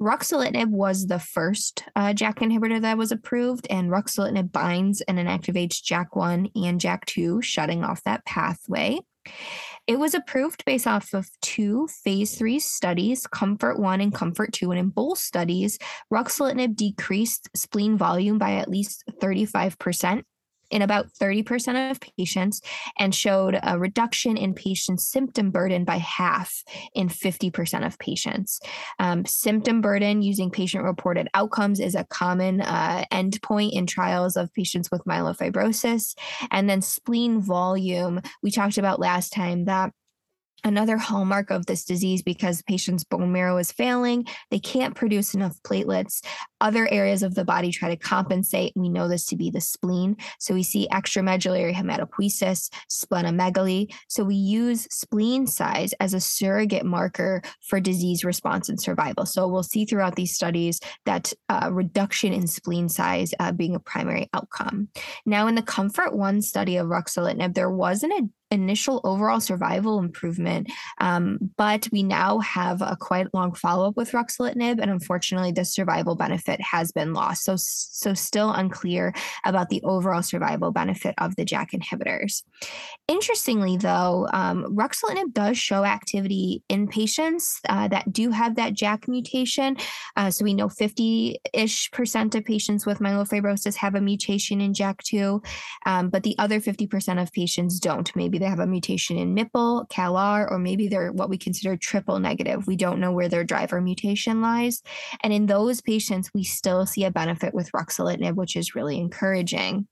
Ruxolitinib 0.00 0.70
was 0.70 1.08
the 1.08 1.18
first 1.18 1.84
uh, 1.96 2.12
JAK 2.12 2.36
inhibitor 2.36 2.80
that 2.80 2.98
was 2.98 3.10
approved, 3.10 3.66
and 3.68 3.90
ruxolitinib 3.90 4.52
binds 4.52 5.00
and 5.02 5.18
inactivates 5.18 5.82
JAK1 5.82 6.52
and 6.54 6.80
JAK2, 6.80 7.42
shutting 7.42 7.82
off 7.82 8.04
that 8.04 8.24
pathway. 8.24 9.00
It 9.88 9.98
was 9.98 10.14
approved 10.14 10.64
based 10.64 10.86
off 10.86 11.14
of 11.14 11.30
two 11.40 11.88
phase 11.88 12.36
three 12.36 12.60
studies, 12.60 13.26
Comfort 13.26 13.78
1 13.78 14.00
and 14.00 14.14
Comfort 14.14 14.52
2. 14.52 14.70
And 14.70 14.78
in 14.78 14.88
both 14.90 15.18
studies, 15.18 15.78
ruxolitinib 16.12 16.76
decreased 16.76 17.48
spleen 17.56 17.96
volume 17.96 18.38
by 18.38 18.54
at 18.54 18.68
least 18.68 19.04
35% 19.20 20.22
in 20.70 20.82
about 20.82 21.12
30% 21.12 21.90
of 21.90 22.00
patients 22.00 22.60
and 22.98 23.14
showed 23.14 23.58
a 23.62 23.78
reduction 23.78 24.36
in 24.36 24.54
patient 24.54 25.00
symptom 25.00 25.50
burden 25.50 25.84
by 25.84 25.96
half 25.96 26.62
in 26.94 27.08
50% 27.08 27.86
of 27.86 27.98
patients. 27.98 28.60
Um, 28.98 29.24
symptom 29.24 29.80
burden 29.80 30.22
using 30.22 30.50
patient 30.50 30.84
reported 30.84 31.28
outcomes 31.34 31.80
is 31.80 31.94
a 31.94 32.04
common 32.04 32.60
uh, 32.60 33.04
endpoint 33.12 33.72
in 33.72 33.86
trials 33.86 34.36
of 34.36 34.52
patients 34.52 34.90
with 34.90 35.04
myelofibrosis. 35.04 36.14
And 36.50 36.68
then 36.68 36.82
spleen 36.82 37.40
volume, 37.40 38.20
we 38.42 38.50
talked 38.50 38.78
about 38.78 39.00
last 39.00 39.32
time 39.32 39.64
that 39.66 39.92
another 40.64 40.96
hallmark 40.96 41.50
of 41.50 41.66
this 41.66 41.84
disease 41.84 42.22
because 42.22 42.62
patients' 42.62 43.04
bone 43.04 43.32
marrow 43.32 43.58
is 43.58 43.72
failing. 43.72 44.26
They 44.50 44.58
can't 44.58 44.94
produce 44.94 45.34
enough 45.34 45.56
platelets. 45.62 46.24
Other 46.60 46.88
areas 46.90 47.22
of 47.22 47.34
the 47.34 47.44
body 47.44 47.70
try 47.70 47.88
to 47.88 47.96
compensate. 47.96 48.72
We 48.74 48.88
know 48.88 49.08
this 49.08 49.26
to 49.26 49.36
be 49.36 49.50
the 49.50 49.60
spleen. 49.60 50.16
So 50.38 50.54
we 50.54 50.62
see 50.62 50.88
extramedullary 50.92 51.74
hematopoiesis, 51.74 52.70
splenomegaly. 52.90 53.92
So 54.08 54.24
we 54.24 54.34
use 54.34 54.86
spleen 54.90 55.46
size 55.46 55.94
as 56.00 56.14
a 56.14 56.20
surrogate 56.20 56.84
marker 56.84 57.42
for 57.60 57.80
disease 57.80 58.24
response 58.24 58.68
and 58.68 58.80
survival. 58.80 59.26
So 59.26 59.46
we'll 59.46 59.62
see 59.62 59.84
throughout 59.84 60.16
these 60.16 60.34
studies 60.34 60.80
that 61.04 61.32
uh, 61.48 61.70
reduction 61.72 62.32
in 62.32 62.46
spleen 62.46 62.88
size 62.88 63.32
uh, 63.38 63.52
being 63.52 63.74
a 63.74 63.80
primary 63.80 64.28
outcome. 64.34 64.88
Now, 65.24 65.46
in 65.46 65.54
the 65.54 65.62
Comfort 65.62 66.14
One 66.14 66.42
study 66.42 66.76
of 66.76 66.88
ruxolitinib, 66.88 67.54
there 67.54 67.70
was 67.70 68.02
an 68.02 68.12
initial 68.50 69.00
overall 69.04 69.40
survival 69.40 69.98
improvement. 69.98 70.70
Um, 70.98 71.38
but 71.56 71.88
we 71.92 72.02
now 72.02 72.38
have 72.40 72.80
a 72.82 72.96
quite 72.98 73.32
long 73.34 73.54
follow 73.54 73.88
up 73.88 73.96
with 73.96 74.12
ruxolitinib, 74.12 74.80
and 74.80 74.90
unfortunately, 74.90 75.52
the 75.52 75.64
survival 75.64 76.14
benefit 76.14 76.60
has 76.60 76.92
been 76.92 77.12
lost. 77.12 77.44
So, 77.44 77.56
so 77.56 78.14
still 78.14 78.50
unclear 78.52 79.12
about 79.44 79.68
the 79.68 79.82
overall 79.82 80.22
survival 80.22 80.70
benefit 80.70 81.14
of 81.18 81.36
the 81.36 81.44
JAK 81.44 81.72
inhibitors. 81.72 82.42
Interestingly, 83.06 83.76
though, 83.76 84.28
um, 84.32 84.76
ruxolitinib 84.76 85.32
does 85.32 85.58
show 85.58 85.84
activity 85.84 86.62
in 86.68 86.88
patients 86.88 87.60
uh, 87.68 87.88
that 87.88 88.12
do 88.12 88.30
have 88.30 88.56
that 88.56 88.74
JAK 88.74 89.08
mutation. 89.08 89.76
Uh, 90.16 90.30
so 90.30 90.44
we 90.44 90.54
know 90.54 90.68
50 90.68 91.38
ish 91.52 91.90
percent 91.90 92.34
of 92.34 92.44
patients 92.44 92.86
with 92.86 92.98
myelofibrosis 92.98 93.76
have 93.76 93.94
a 93.94 94.00
mutation 94.00 94.60
in 94.60 94.72
JAK2, 94.72 95.44
um, 95.86 96.10
but 96.10 96.22
the 96.22 96.36
other 96.38 96.60
50% 96.60 97.20
of 97.20 97.32
patients 97.32 97.78
don't. 97.80 98.14
Maybe 98.16 98.37
they 98.38 98.46
have 98.46 98.60
a 98.60 98.66
mutation 98.66 99.18
in 99.18 99.34
MPL, 99.34 99.88
CALR, 99.90 100.50
or 100.50 100.58
maybe 100.58 100.88
they're 100.88 101.12
what 101.12 101.28
we 101.28 101.38
consider 101.38 101.76
triple 101.76 102.18
negative. 102.18 102.66
We 102.66 102.76
don't 102.76 103.00
know 103.00 103.12
where 103.12 103.28
their 103.28 103.44
driver 103.44 103.80
mutation 103.80 104.40
lies. 104.40 104.82
And 105.22 105.32
in 105.32 105.46
those 105.46 105.80
patients, 105.80 106.30
we 106.34 106.44
still 106.44 106.86
see 106.86 107.04
a 107.04 107.10
benefit 107.10 107.54
with 107.54 107.72
ruxolitinib, 107.72 108.34
which 108.34 108.56
is 108.56 108.74
really 108.74 108.98
encouraging. 108.98 109.86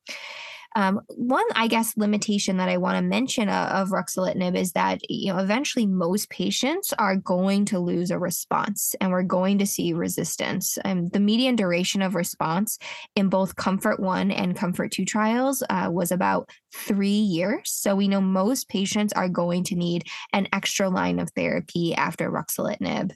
Um, 0.77 1.01
one, 1.09 1.47
I 1.55 1.69
guess, 1.69 1.97
limitation 1.97 2.59
that 2.59 2.69
I 2.69 2.77
want 2.77 2.99
to 2.99 3.03
mention 3.03 3.49
uh, 3.49 3.71
of 3.73 3.89
ruxolitinib 3.89 4.55
is 4.55 4.73
that 4.73 5.01
you 5.09 5.33
know 5.33 5.39
eventually 5.39 5.87
most 5.87 6.29
patients 6.29 6.93
are 6.99 7.17
going 7.17 7.65
to 7.67 7.79
lose 7.79 8.11
a 8.11 8.19
response, 8.19 8.95
and 9.01 9.11
we're 9.11 9.23
going 9.23 9.59
to 9.59 9.67
see 9.67 9.95
resistance. 9.95 10.77
And 10.85 11.11
the 11.13 11.19
median 11.19 11.57
duration 11.57 12.03
of 12.03 12.15
response 12.15 12.79
in 13.15 13.31
both 13.31 13.57
Comfort 13.57 14.01
One 14.01 14.31
and 14.31 14.55
Comfort 14.55 14.93
Two 14.93 15.07
trials 15.07 15.63
uh, 15.71 15.89
was 15.91 16.13
about 16.13 16.51
three 16.75 17.09
years. 17.09 17.71
So 17.71 17.97
we 17.97 18.07
know 18.07 18.21
most 18.21 18.69
patients 18.69 19.15
are 19.15 19.31
going 19.31 19.65
to 19.65 19.77
need 19.77 20.05
an 20.35 20.47
extra 20.53 20.91
line 20.91 21.19
of 21.19 21.31
therapy 21.31 21.95
after 21.95 22.31
ruxolitinib. 22.31 23.13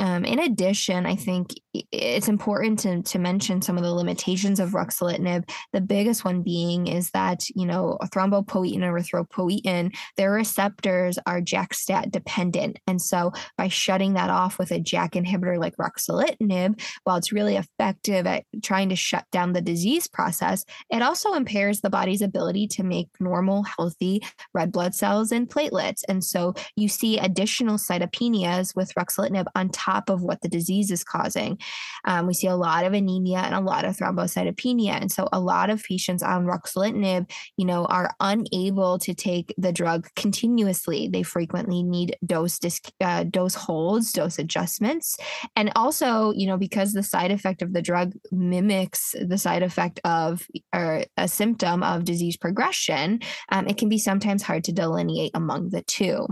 Um, 0.00 0.24
in 0.24 0.40
addition, 0.40 1.06
I 1.06 1.14
think 1.14 1.54
it's 1.92 2.28
important 2.28 2.80
to, 2.80 3.02
to 3.02 3.18
mention 3.18 3.62
some 3.62 3.76
of 3.76 3.84
the 3.84 3.92
limitations 3.92 4.58
of 4.58 4.70
ruxolitinib. 4.70 5.48
The 5.72 5.80
biggest 5.80 6.24
one 6.24 6.42
being 6.42 6.88
is 6.88 7.10
that, 7.10 7.48
you 7.50 7.64
know, 7.64 7.98
thrombopoietin 8.06 8.74
and 8.74 8.84
erythropoietin, 8.84 9.94
their 10.16 10.32
receptors 10.32 11.18
are 11.26 11.40
JAK-STAT 11.40 12.10
dependent. 12.10 12.78
And 12.88 13.00
so 13.00 13.32
by 13.56 13.68
shutting 13.68 14.14
that 14.14 14.30
off 14.30 14.58
with 14.58 14.72
a 14.72 14.80
JAK 14.80 15.12
inhibitor 15.12 15.58
like 15.58 15.76
ruxolitinib, 15.76 16.80
while 17.04 17.16
it's 17.16 17.32
really 17.32 17.56
effective 17.56 18.26
at 18.26 18.44
trying 18.62 18.88
to 18.88 18.96
shut 18.96 19.24
down 19.30 19.52
the 19.52 19.60
disease 19.60 20.08
process, 20.08 20.64
it 20.90 21.02
also 21.02 21.34
impairs 21.34 21.80
the 21.80 21.90
body's 21.90 22.22
ability 22.22 22.66
to 22.68 22.82
make 22.82 23.08
normal, 23.20 23.62
healthy 23.62 24.22
red 24.54 24.72
blood 24.72 24.94
cells 24.94 25.30
and 25.30 25.48
platelets. 25.48 26.02
And 26.08 26.22
so 26.24 26.54
you 26.74 26.88
see 26.88 27.18
additional 27.18 27.76
cytopenias 27.76 28.74
with 28.74 28.92
ruxolitinib 28.94 29.46
on 29.54 29.68
top 29.68 29.83
top 29.84 30.08
of 30.08 30.22
what 30.22 30.40
the 30.40 30.48
disease 30.48 30.90
is 30.90 31.04
causing. 31.04 31.58
Um, 32.04 32.26
we 32.26 32.34
see 32.34 32.46
a 32.46 32.56
lot 32.56 32.84
of 32.84 32.92
anemia 32.92 33.38
and 33.38 33.54
a 33.54 33.60
lot 33.60 33.84
of 33.84 33.96
thrombocytopenia. 33.96 35.00
And 35.00 35.10
so 35.10 35.28
a 35.32 35.40
lot 35.40 35.70
of 35.70 35.82
patients 35.82 36.22
on 36.22 36.46
ruxolitinib, 36.46 37.30
you 37.56 37.64
know, 37.64 37.84
are 37.86 38.14
unable 38.20 38.98
to 38.98 39.14
take 39.14 39.54
the 39.58 39.72
drug 39.72 40.08
continuously. 40.16 41.08
They 41.08 41.22
frequently 41.22 41.82
need 41.82 42.16
dose 42.24 42.58
uh, 43.00 43.24
dose 43.24 43.54
holds, 43.54 44.12
dose 44.12 44.38
adjustments. 44.38 45.16
And 45.56 45.72
also, 45.76 46.32
you 46.32 46.46
know, 46.46 46.56
because 46.56 46.92
the 46.92 47.02
side 47.02 47.30
effect 47.30 47.62
of 47.62 47.72
the 47.72 47.82
drug 47.82 48.12
mimics 48.30 49.14
the 49.20 49.38
side 49.38 49.62
effect 49.62 50.00
of 50.04 50.46
or 50.74 51.04
a 51.16 51.28
symptom 51.28 51.82
of 51.82 52.04
disease 52.04 52.36
progression, 52.36 53.20
um, 53.50 53.66
it 53.68 53.76
can 53.76 53.88
be 53.88 53.98
sometimes 53.98 54.42
hard 54.42 54.64
to 54.64 54.72
delineate 54.72 55.32
among 55.34 55.70
the 55.70 55.82
two. 55.82 56.26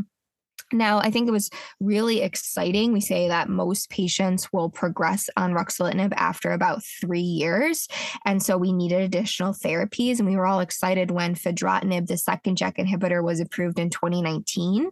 Now, 0.72 0.98
I 0.98 1.10
think 1.10 1.28
it 1.28 1.32
was 1.32 1.50
really 1.80 2.22
exciting. 2.22 2.92
We 2.92 3.00
say 3.00 3.28
that 3.28 3.48
most 3.48 3.90
patients 3.90 4.52
will 4.52 4.70
progress 4.70 5.28
on 5.36 5.52
ruxolitinib 5.52 6.12
after 6.16 6.52
about 6.52 6.82
three 7.00 7.20
years. 7.20 7.88
And 8.24 8.42
so 8.42 8.56
we 8.56 8.72
needed 8.72 9.02
additional 9.02 9.52
therapies. 9.52 10.18
And 10.18 10.28
we 10.28 10.36
were 10.36 10.46
all 10.46 10.60
excited 10.60 11.10
when 11.10 11.34
fedratinib, 11.34 12.06
the 12.06 12.16
second 12.16 12.56
JAK 12.56 12.76
inhibitor, 12.78 13.22
was 13.22 13.40
approved 13.40 13.78
in 13.78 13.90
2019. 13.90 14.90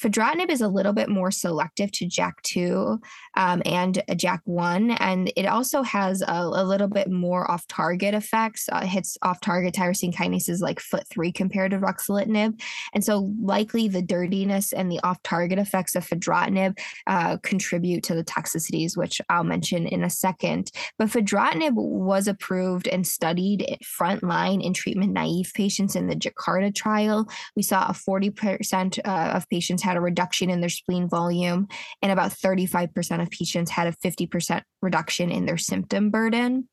Fedratinib 0.00 0.50
is 0.50 0.60
a 0.60 0.68
little 0.68 0.92
bit 0.92 1.08
more 1.08 1.30
selective 1.30 1.92
to 1.92 2.06
JAK2 2.06 2.98
um, 3.36 3.62
and 3.64 4.02
JAK1, 4.08 4.96
and 4.98 5.32
it 5.36 5.46
also 5.46 5.82
has 5.82 6.22
a, 6.22 6.32
a 6.32 6.64
little 6.64 6.88
bit 6.88 7.10
more 7.10 7.48
off 7.50 7.66
target 7.68 8.14
effects. 8.14 8.68
Uh, 8.70 8.84
hits 8.84 9.16
off 9.22 9.40
target 9.40 9.74
tyrosine 9.74 10.12
kinases 10.12 10.60
like 10.60 10.80
FLT3 10.80 11.32
compared 11.34 11.70
to 11.70 11.78
ruxolitinib. 11.78 12.60
And 12.92 13.04
so, 13.04 13.32
likely 13.40 13.88
the 13.88 14.02
dirtiness 14.02 14.72
and 14.72 14.90
the 14.90 15.00
off 15.04 15.22
target 15.22 15.58
effects 15.58 15.94
of 15.94 16.06
fedratinib 16.06 16.78
uh, 17.06 17.36
contribute 17.38 18.02
to 18.04 18.14
the 18.14 18.24
toxicities, 18.24 18.96
which 18.96 19.20
I'll 19.28 19.44
mention 19.44 19.86
in 19.86 20.02
a 20.02 20.10
second. 20.10 20.70
But 20.98 21.08
fedratinib 21.08 21.74
was 21.74 22.26
approved 22.26 22.88
and 22.88 23.06
studied 23.06 23.78
frontline 23.84 24.64
in 24.64 24.72
treatment 24.72 25.12
naive 25.12 25.52
patients 25.54 25.94
in 25.94 26.08
the 26.08 26.16
Jakarta 26.16 26.74
trial. 26.74 27.28
We 27.54 27.62
saw 27.62 27.86
a 27.86 27.92
40% 27.92 28.98
uh, 29.04 29.10
of 29.34 29.48
patients 29.48 29.83
had 29.84 29.96
a 29.96 30.00
reduction 30.00 30.50
in 30.50 30.60
their 30.60 30.68
spleen 30.68 31.08
volume, 31.08 31.68
and 32.02 32.10
about 32.10 32.32
35% 32.32 33.22
of 33.22 33.30
patients 33.30 33.70
had 33.70 33.86
a 33.86 33.92
50% 33.92 34.62
reduction 34.82 35.30
in 35.30 35.46
their 35.46 35.58
symptom 35.58 36.10
burden. 36.10 36.68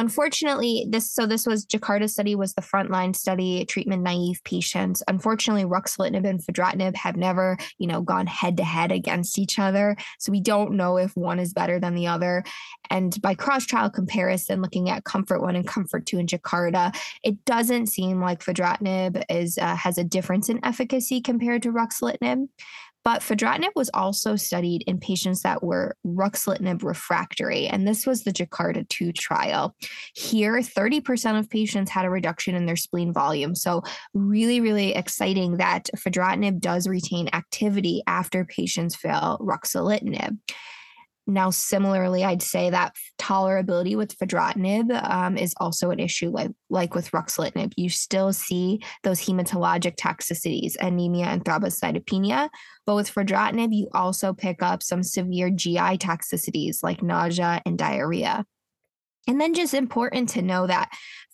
Unfortunately, 0.00 0.86
this 0.88 1.10
so 1.10 1.26
this 1.26 1.46
was 1.46 1.66
Jakarta 1.66 2.08
study 2.08 2.34
was 2.34 2.54
the 2.54 2.62
frontline 2.62 3.14
study, 3.14 3.66
treatment 3.66 4.02
naive 4.02 4.40
patients. 4.44 5.02
Unfortunately, 5.08 5.66
ruxolitinib 5.66 6.26
and 6.26 6.40
fedratinib 6.40 6.96
have 6.96 7.18
never, 7.18 7.58
you 7.76 7.86
know, 7.86 8.00
gone 8.00 8.26
head 8.26 8.56
to 8.56 8.64
head 8.64 8.92
against 8.92 9.38
each 9.38 9.58
other. 9.58 9.94
So 10.18 10.32
we 10.32 10.40
don't 10.40 10.72
know 10.72 10.96
if 10.96 11.14
one 11.18 11.38
is 11.38 11.52
better 11.52 11.78
than 11.78 11.94
the 11.94 12.06
other. 12.06 12.44
And 12.88 13.20
by 13.20 13.34
cross 13.34 13.66
trial 13.66 13.90
comparison, 13.90 14.62
looking 14.62 14.88
at 14.88 15.04
Comfort 15.04 15.42
One 15.42 15.54
and 15.54 15.66
Comfort 15.66 16.06
Two 16.06 16.18
in 16.18 16.26
Jakarta, 16.26 16.96
it 17.22 17.44
doesn't 17.44 17.88
seem 17.88 18.22
like 18.22 18.42
fedratinib 18.42 19.22
is 19.28 19.58
uh, 19.58 19.76
has 19.76 19.98
a 19.98 20.04
difference 20.04 20.48
in 20.48 20.64
efficacy 20.64 21.20
compared 21.20 21.62
to 21.64 21.72
ruxolitinib. 21.72 22.48
But 23.04 23.22
fedratinib 23.22 23.70
was 23.74 23.90
also 23.94 24.36
studied 24.36 24.82
in 24.86 24.98
patients 24.98 25.42
that 25.42 25.62
were 25.62 25.96
ruxolitinib 26.06 26.82
refractory, 26.82 27.66
and 27.66 27.86
this 27.86 28.06
was 28.06 28.22
the 28.24 28.32
Jakarta 28.32 28.88
2 28.88 29.12
trial. 29.12 29.74
Here, 30.14 30.56
30% 30.56 31.38
of 31.38 31.48
patients 31.48 31.90
had 31.90 32.04
a 32.04 32.10
reduction 32.10 32.54
in 32.54 32.66
their 32.66 32.76
spleen 32.76 33.12
volume. 33.12 33.54
So, 33.54 33.82
really, 34.12 34.60
really 34.60 34.94
exciting 34.94 35.56
that 35.56 35.88
fedratinib 35.96 36.60
does 36.60 36.86
retain 36.86 37.28
activity 37.32 38.02
after 38.06 38.44
patients 38.44 38.96
fail 38.96 39.38
ruxolitinib. 39.40 40.38
Now, 41.30 41.50
similarly, 41.50 42.24
I'd 42.24 42.42
say 42.42 42.70
that 42.70 42.94
tolerability 43.18 43.96
with 43.96 44.16
fedratinib 44.18 44.90
um, 45.08 45.36
is 45.36 45.54
also 45.58 45.90
an 45.90 46.00
issue, 46.00 46.30
like 46.30 46.50
like 46.68 46.94
with 46.94 47.10
ruxolitinib. 47.12 47.72
You 47.76 47.88
still 47.88 48.32
see 48.32 48.80
those 49.02 49.20
hematologic 49.20 49.96
toxicities, 49.96 50.76
anemia 50.80 51.26
and 51.26 51.44
thrombocytopenia. 51.44 52.48
But 52.86 52.96
with 52.96 53.12
fedratinib, 53.14 53.68
you 53.72 53.88
also 53.94 54.32
pick 54.32 54.62
up 54.62 54.82
some 54.82 55.02
severe 55.02 55.50
GI 55.50 55.98
toxicities 55.98 56.82
like 56.82 57.02
nausea 57.02 57.62
and 57.64 57.78
diarrhea. 57.78 58.44
And 59.28 59.40
then 59.40 59.54
just 59.54 59.74
important 59.74 60.30
to 60.30 60.42
know 60.42 60.66
that 60.66 60.90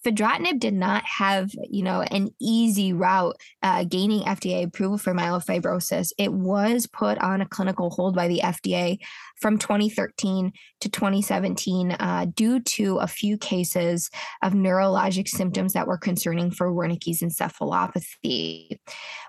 fedratinib 0.06 0.60
did 0.60 0.74
not 0.74 1.04
have, 1.04 1.50
you 1.68 1.82
know, 1.82 2.02
an 2.02 2.30
easy 2.40 2.92
route 2.92 3.36
uh, 3.62 3.84
gaining 3.84 4.22
FDA 4.22 4.64
approval 4.64 4.98
for 4.98 5.12
myelofibrosis. 5.12 6.12
It 6.16 6.32
was 6.32 6.86
put 6.86 7.18
on 7.18 7.40
a 7.40 7.48
clinical 7.48 7.90
hold 7.90 8.14
by 8.14 8.28
the 8.28 8.40
FDA 8.44 8.98
from 9.40 9.58
2013 9.58 10.52
to 10.80 10.88
2017 10.88 11.92
uh, 11.92 12.26
due 12.34 12.60
to 12.60 12.98
a 12.98 13.06
few 13.06 13.36
cases 13.36 14.10
of 14.42 14.52
neurologic 14.52 15.28
symptoms 15.28 15.72
that 15.72 15.86
were 15.86 15.98
concerning 15.98 16.50
for 16.50 16.72
Wernicke's 16.72 17.22
encephalopathy. 17.22 18.78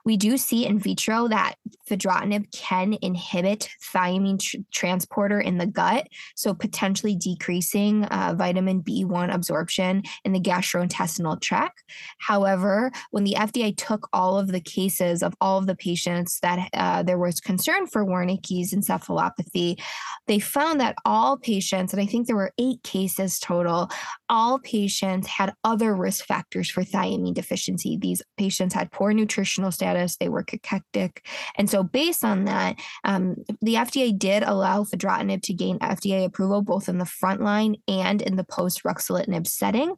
We 0.05 0.17
do 0.17 0.37
see 0.37 0.65
in 0.65 0.79
vitro 0.79 1.27
that 1.29 1.55
fedratinib 1.89 2.51
can 2.53 2.97
inhibit 3.01 3.69
thiamine 3.93 4.39
tr- 4.39 4.57
transporter 4.71 5.39
in 5.39 5.57
the 5.57 5.65
gut, 5.65 6.07
so 6.35 6.53
potentially 6.53 7.15
decreasing 7.15 8.05
uh, 8.05 8.35
vitamin 8.37 8.83
B1 8.83 9.33
absorption 9.33 10.03
in 10.23 10.33
the 10.33 10.39
gastrointestinal 10.67 11.39
tract. 11.41 11.83
However, 12.19 12.91
when 13.11 13.23
the 13.23 13.35
FDA 13.37 13.75
took 13.75 14.07
all 14.13 14.37
of 14.37 14.51
the 14.51 14.59
cases 14.59 15.23
of 15.23 15.33
all 15.41 15.57
of 15.57 15.67
the 15.67 15.75
patients 15.75 16.39
that 16.41 16.69
uh, 16.73 17.03
there 17.03 17.17
was 17.17 17.39
concern 17.39 17.87
for 17.87 18.05
Wernicke's 18.05 18.73
encephalopathy, 18.73 19.79
they 20.27 20.39
found 20.39 20.79
that 20.81 20.95
all 21.05 21.37
patients, 21.37 21.93
and 21.93 22.01
I 22.01 22.05
think 22.05 22.27
there 22.27 22.35
were 22.35 22.51
eight 22.57 22.83
cases 22.83 23.39
total, 23.39 23.89
all 24.29 24.59
patients 24.59 25.27
had 25.27 25.53
other 25.63 25.95
risk 25.95 26.25
factors 26.25 26.69
for 26.69 26.83
thiamine 26.83 27.33
deficiency. 27.33 27.97
These 27.97 28.21
patients 28.37 28.73
had 28.73 28.91
poor 28.91 29.13
nutritional 29.13 29.71
status, 29.71 30.17
they 30.17 30.29
were 30.29 30.43
cachectic. 30.43 31.25
And 31.55 31.69
so, 31.69 31.83
based 31.83 32.23
on 32.23 32.45
that, 32.45 32.75
um, 33.03 33.35
the 33.61 33.75
FDA 33.75 34.17
did 34.17 34.43
allow 34.43 34.83
fedratinib 34.83 35.41
to 35.43 35.53
gain 35.53 35.79
FDA 35.79 36.25
approval 36.25 36.61
both 36.61 36.89
in 36.89 36.97
the 36.97 37.05
frontline 37.05 37.79
and 37.87 38.21
in 38.21 38.35
the 38.35 38.43
post 38.43 38.83
ruxolitinib 38.83 39.47
setting. 39.47 39.95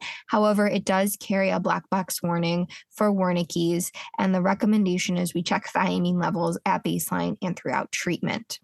However, 0.60 0.75
it 0.75 0.84
does 0.84 1.16
carry 1.16 1.51
a 1.51 1.60
black 1.62 1.89
box 1.89 2.22
warning 2.22 2.68
for 2.92 3.13
Wernicke's, 3.13 3.94
and 4.18 4.36
the 4.36 4.42
recommendation 4.42 5.16
is 5.16 5.34
we 5.34 5.42
check 5.42 5.70
thiamine 5.74 6.22
levels 6.22 6.60
at 6.66 6.84
baseline 6.84 7.38
and 7.42 7.56
throughout 7.56 7.94
treatment. 7.94 8.60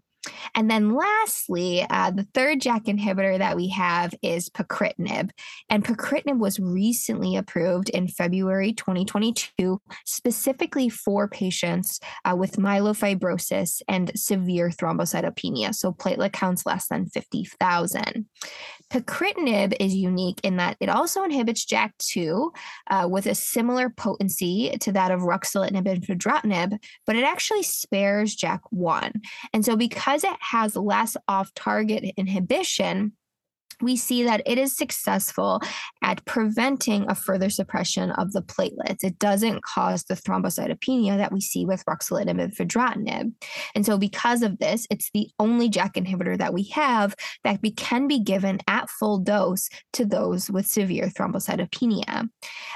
And 0.56 0.70
then 0.70 0.96
lastly, 0.96 1.86
uh, 1.90 2.12
the 2.12 2.28
third 2.34 2.60
JAK 2.60 2.86
inhibitor 2.86 3.38
that 3.38 3.56
we 3.56 3.70
have 3.70 4.14
is 4.22 4.50
pacritinib. 4.50 5.30
And 5.70 5.86
pacritinib 5.86 6.40
was 6.40 6.60
recently 6.60 7.36
approved 7.36 7.90
in 7.90 8.08
February 8.08 8.74
2022, 8.74 9.80
specifically 10.06 10.90
for 10.90 11.28
patients 11.28 12.00
uh, 12.25 12.36
with 12.36 12.58
myelofibrosis 12.58 13.82
and 13.88 14.12
severe 14.16 14.70
thrombocytopenia, 14.70 15.74
so 15.74 15.92
platelet 15.92 16.34
counts 16.34 16.66
less 16.66 16.88
than 16.88 17.08
50,000. 17.08 18.25
Pacritinib 18.92 19.75
is 19.80 19.96
unique 19.96 20.39
in 20.44 20.58
that 20.58 20.77
it 20.80 20.89
also 20.89 21.24
inhibits 21.24 21.65
JAK2 21.65 22.51
uh, 22.89 23.08
with 23.10 23.25
a 23.25 23.36
similar 23.36 23.89
potency 23.89 24.77
to 24.82 24.92
that 24.92 25.12
of 25.12 25.22
ruxolitinib 25.22 25.89
and 25.89 26.06
fedratinib, 26.06 26.77
but 27.06 27.15
it 27.15 27.24
actually 27.24 27.63
spares 27.63 28.36
JAK1. 28.36 29.12
And 29.54 29.65
so 29.65 29.75
because 29.75 30.24
it 30.24 30.38
has 30.39 30.75
less 30.75 31.18
off-target 31.27 32.13
inhibition, 32.18 33.13
we 33.82 33.96
see 33.96 34.24
that 34.24 34.41
it 34.46 34.58
is 34.58 34.75
successful 34.75 35.62
at 36.03 36.24
preventing 36.25 37.05
a 37.10 37.15
further 37.15 37.50
suppression 37.50 38.12
of 38.12 38.34
the 38.34 38.41
platelets. 38.41 39.03
It 39.03 39.20
doesn't 39.20 39.63
cause 39.63 40.03
the 40.03 40.15
thrombocytopenia 40.15 41.17
that 41.17 41.32
we 41.32 41.41
see 41.41 41.65
with 41.65 41.84
ruxolitinib 41.86 42.41
and 42.41 42.55
fedratinib. 42.55 43.34
And 43.74 43.86
so, 43.86 43.98
because 43.98 44.41
of 44.41 44.60
this, 44.60 44.88
it's 44.89 45.10
the 45.13 45.29
only 45.39 45.70
JAK 45.70 45.94
inhibitor 45.96 46.38
that 46.38 46.53
we 46.53 46.63
have 46.70 47.15
that 47.44 47.62
be, 47.62 47.72
can 47.72 48.08
be 48.08 48.20
given 48.20 48.60
at 48.67 48.89
full 48.89 49.20
dose 49.20 49.70
to 49.94 50.05
those 50.05 50.50
with 50.50 50.67
severe 50.67 51.08
thrombocytopenia. 51.08 52.29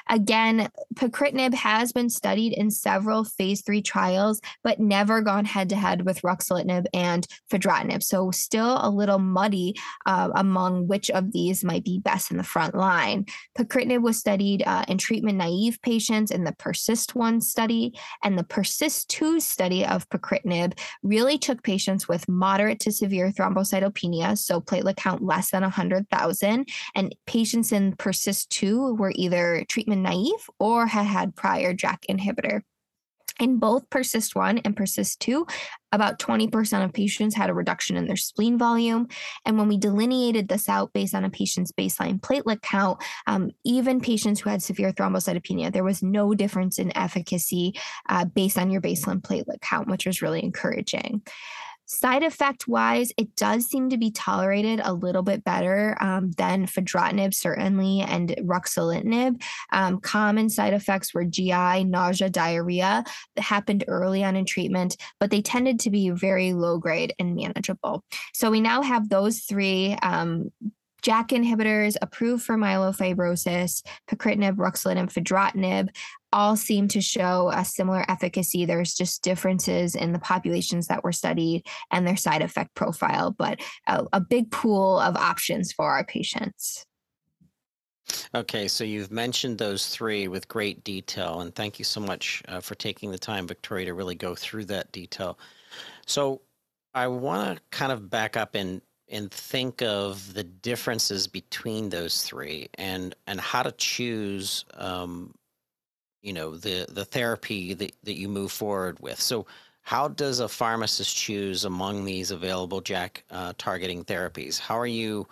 Again, 0.10 0.70
pacritinib 1.00 1.54
has 1.54 1.94
been 1.94 2.10
studied 2.10 2.52
in 2.52 2.70
several 2.70 3.24
phase 3.24 3.62
three 3.62 3.82
trials, 3.82 4.42
but 4.64 4.80
never 4.80 5.22
gone 5.22 5.46
head 5.46 5.70
to 5.70 5.76
head 5.76 6.06
with 6.06 6.22
ruxolitinib 6.24 6.86
and 6.94 7.26
fedratinib. 7.50 8.04
So, 8.04 8.32
still 8.32 8.80
a 8.82 8.90
little 8.90 9.18
muddy 9.18 9.76
uh, 10.06 10.30
among 10.36 10.88
which 10.88 11.10
of 11.10 11.32
these 11.32 11.64
might 11.64 11.86
be 11.86 12.00
best 12.00 12.32
in 12.32 12.38
the 12.38 12.44
front 12.44 12.76
line. 12.76 13.26
Pacritinib 13.58 14.02
was 14.02 14.18
studied 14.18 14.62
uh, 14.66 14.84
in 14.90 14.98
treatment 14.98 15.38
naive 15.38 15.82
patients 15.82 16.32
in 16.32 16.44
the 16.44 16.52
PERSIST 16.54 17.16
1 17.16 17.40
study, 17.40 17.98
and 18.24 18.38
the 18.38 18.44
PERSIST 18.44 19.10
2 19.10 19.40
study 19.40 19.86
of 19.86 20.08
pacritinib 20.10 20.78
really 21.02 21.38
took 21.38 21.64
patients 21.64 22.10
with 22.10 22.28
moderate 22.28 22.82
to 22.82 22.92
severe 22.92 23.32
thrombocytopenia, 23.32 24.38
so 24.38 24.60
platelet 24.60 24.98
count 24.98 25.24
less 25.24 25.52
than 25.52 25.62
100,000, 25.62 26.68
and 26.96 27.16
patients 27.26 27.72
in 27.72 27.96
PERSIST 27.96 28.50
2 28.50 28.96
were 28.96 29.14
either 29.16 29.64
treatment 29.70 30.02
naive 30.02 30.50
or 30.60 30.89
had 30.90 31.06
had 31.06 31.36
prior 31.36 31.74
JAK 31.74 32.06
inhibitor. 32.10 32.62
In 33.40 33.58
both 33.58 33.90
PERSIST 33.90 34.36
1 34.36 34.60
and 34.60 34.76
PERSIST 34.76 35.22
2, 35.22 35.48
about 35.94 36.20
20% 36.20 36.84
of 36.84 36.94
patients 36.94 37.36
had 37.36 37.50
a 37.50 37.54
reduction 37.54 37.96
in 37.96 38.06
their 38.06 38.18
spleen 38.18 38.58
volume. 38.58 39.08
And 39.46 39.58
when 39.58 39.70
we 39.70 39.78
delineated 39.78 40.50
this 40.50 40.68
out 40.68 40.92
based 40.92 41.16
on 41.16 41.24
a 41.24 41.30
patient's 41.30 41.72
baseline 41.72 42.20
platelet 42.20 42.62
count, 42.62 43.02
um, 43.28 43.52
even 43.64 44.02
patients 44.02 44.42
who 44.42 44.50
had 44.50 44.62
severe 44.62 44.92
thrombocytopenia, 44.92 45.72
there 45.72 45.86
was 45.86 46.04
no 46.04 46.34
difference 46.34 46.80
in 46.80 46.96
efficacy 46.98 47.74
uh, 48.10 48.26
based 48.26 48.58
on 48.58 48.72
your 48.72 48.82
baseline 48.82 49.22
platelet 49.22 49.62
count, 49.62 49.88
which 49.88 50.06
was 50.06 50.22
really 50.22 50.44
encouraging. 50.44 51.22
Side 51.92 52.22
effect 52.22 52.68
wise, 52.68 53.12
it 53.18 53.36
does 53.36 53.66
seem 53.66 53.90
to 53.90 53.98
be 53.98 54.12
tolerated 54.12 54.80
a 54.84 54.94
little 54.94 55.24
bit 55.24 55.44
better 55.44 55.98
um, 56.00 56.30
than 56.34 56.68
fedratinib, 56.68 57.34
certainly, 57.34 58.02
and 58.02 58.30
ruxolitinib. 58.44 59.42
Um, 59.72 60.00
common 60.00 60.50
side 60.50 60.76
effects 60.76 61.16
were 61.16 61.26
GI, 61.26 61.86
nausea, 61.86 62.30
diarrhea 62.30 63.04
that 63.36 63.42
happened 63.42 63.86
early 63.88 64.24
on 64.24 64.36
in 64.36 64.46
treatment, 64.46 64.98
but 65.20 65.32
they 65.32 65.42
tended 65.42 65.80
to 65.80 65.90
be 65.90 66.12
very 66.12 66.54
low 66.54 66.78
grade 66.78 67.16
and 67.18 67.36
manageable. 67.36 68.04
So 68.36 68.52
we 68.52 68.62
now 68.62 68.84
have 68.84 69.10
those 69.10 69.40
three 69.40 69.94
um, 70.04 70.52
JAK 71.02 71.30
inhibitors 71.30 71.96
approved 72.02 72.44
for 72.44 72.56
myelofibrosis, 72.56 73.84
pacritinib, 74.10 74.58
ruxolitinib, 74.58 75.12
fedratinib, 75.12 75.90
all 76.32 76.56
seem 76.56 76.88
to 76.90 77.02
show 77.02 77.52
a 77.54 77.66
similar 77.66 78.06
efficacy. 78.08 78.66
There's 78.66 78.94
just 78.94 79.24
differences 79.24 79.96
in 79.96 80.14
the 80.14 80.20
populations 80.20 80.88
that 80.88 81.04
were 81.04 81.12
studied 81.12 81.66
and 81.92 82.06
their 82.06 82.18
side 82.18 82.42
effect 82.42 82.76
profile, 82.76 83.32
but 83.32 83.60
a, 83.88 84.06
a 84.14 84.22
big 84.22 84.52
pool 84.52 85.00
of 85.00 85.16
options 85.16 85.72
for 85.72 85.90
our 85.92 86.04
patients. 86.04 86.86
Okay, 88.34 88.68
so 88.68 88.84
you've 88.84 89.12
mentioned 89.12 89.58
those 89.58 89.88
three 89.88 90.28
with 90.28 90.48
great 90.48 90.84
detail, 90.84 91.42
and 91.42 91.54
thank 91.54 91.78
you 91.78 91.86
so 91.86 92.00
much 92.00 92.42
uh, 92.48 92.60
for 92.60 92.76
taking 92.76 93.12
the 93.12 93.20
time, 93.20 93.48
Victoria, 93.48 93.86
to 93.86 93.94
really 93.94 94.16
go 94.16 94.34
through 94.34 94.66
that 94.66 94.92
detail. 94.92 95.38
So 96.08 96.42
I 96.94 97.08
want 97.08 97.58
to 97.58 97.64
kind 97.70 97.92
of 97.92 98.10
back 98.10 98.36
up 98.36 98.56
and 98.56 98.82
and 99.12 99.32
think 99.32 99.82
of 99.82 100.34
the 100.36 100.44
differences 100.44 101.28
between 101.28 101.90
those 101.90 102.24
three 102.24 102.70
and 102.76 103.16
and 103.28 103.40
how 103.40 103.64
to 103.64 103.72
choose 103.74 104.66
um, 104.76 105.34
you 106.22 106.34
know 106.34 106.56
the 106.56 106.86
the 106.90 107.06
therapy 107.06 107.74
that, 107.74 107.92
that 108.04 108.18
you 108.18 108.28
move 108.30 108.52
forward 108.52 109.00
with. 109.00 109.20
So 109.20 109.46
how 109.82 110.08
does 110.08 110.40
a 110.40 110.48
pharmacist 110.48 111.16
choose 111.16 111.66
among 111.66 112.06
these 112.06 112.32
available 112.32 112.82
JAK 112.82 113.24
uh, 113.32 113.54
targeting 113.58 114.04
therapies? 114.04 114.60
How 114.60 114.78
are 114.78 114.88
you 114.88 115.28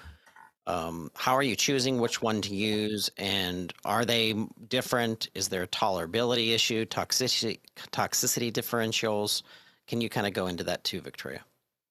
um, 0.66 1.12
how 1.16 1.34
are 1.34 1.44
you 1.44 1.56
choosing 1.56 2.00
which 2.00 2.22
one 2.22 2.42
to 2.42 2.54
use 2.54 3.10
and 3.18 3.74
are 3.86 4.04
they 4.04 4.34
different? 4.68 5.30
Is 5.34 5.48
there 5.48 5.64
a 5.64 5.68
tolerability 5.68 6.54
issue 6.54 6.86
toxicity 6.86 7.60
toxicity 7.92 8.52
differentials? 8.52 9.44
Can 9.88 10.02
you 10.02 10.10
kind 10.10 10.28
of 10.28 10.34
go 10.34 10.48
into 10.48 10.66
that 10.66 10.84
too 10.84 11.00
victoria? 11.00 11.42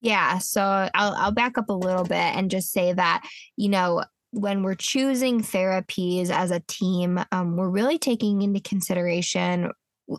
Yeah, 0.02 0.38
so 0.38 0.62
I'll 0.62 1.14
I'll 1.14 1.32
back 1.32 1.56
up 1.56 1.70
a 1.70 1.72
little 1.72 2.04
bit 2.04 2.12
and 2.12 2.50
just 2.50 2.70
say 2.70 2.92
that, 2.92 3.26
you 3.56 3.70
know, 3.70 4.04
when 4.36 4.62
we're 4.62 4.74
choosing 4.74 5.40
therapies 5.40 6.30
as 6.30 6.50
a 6.50 6.60
team, 6.60 7.18
um, 7.32 7.56
we're 7.56 7.70
really 7.70 7.98
taking 7.98 8.42
into 8.42 8.60
consideration 8.60 9.70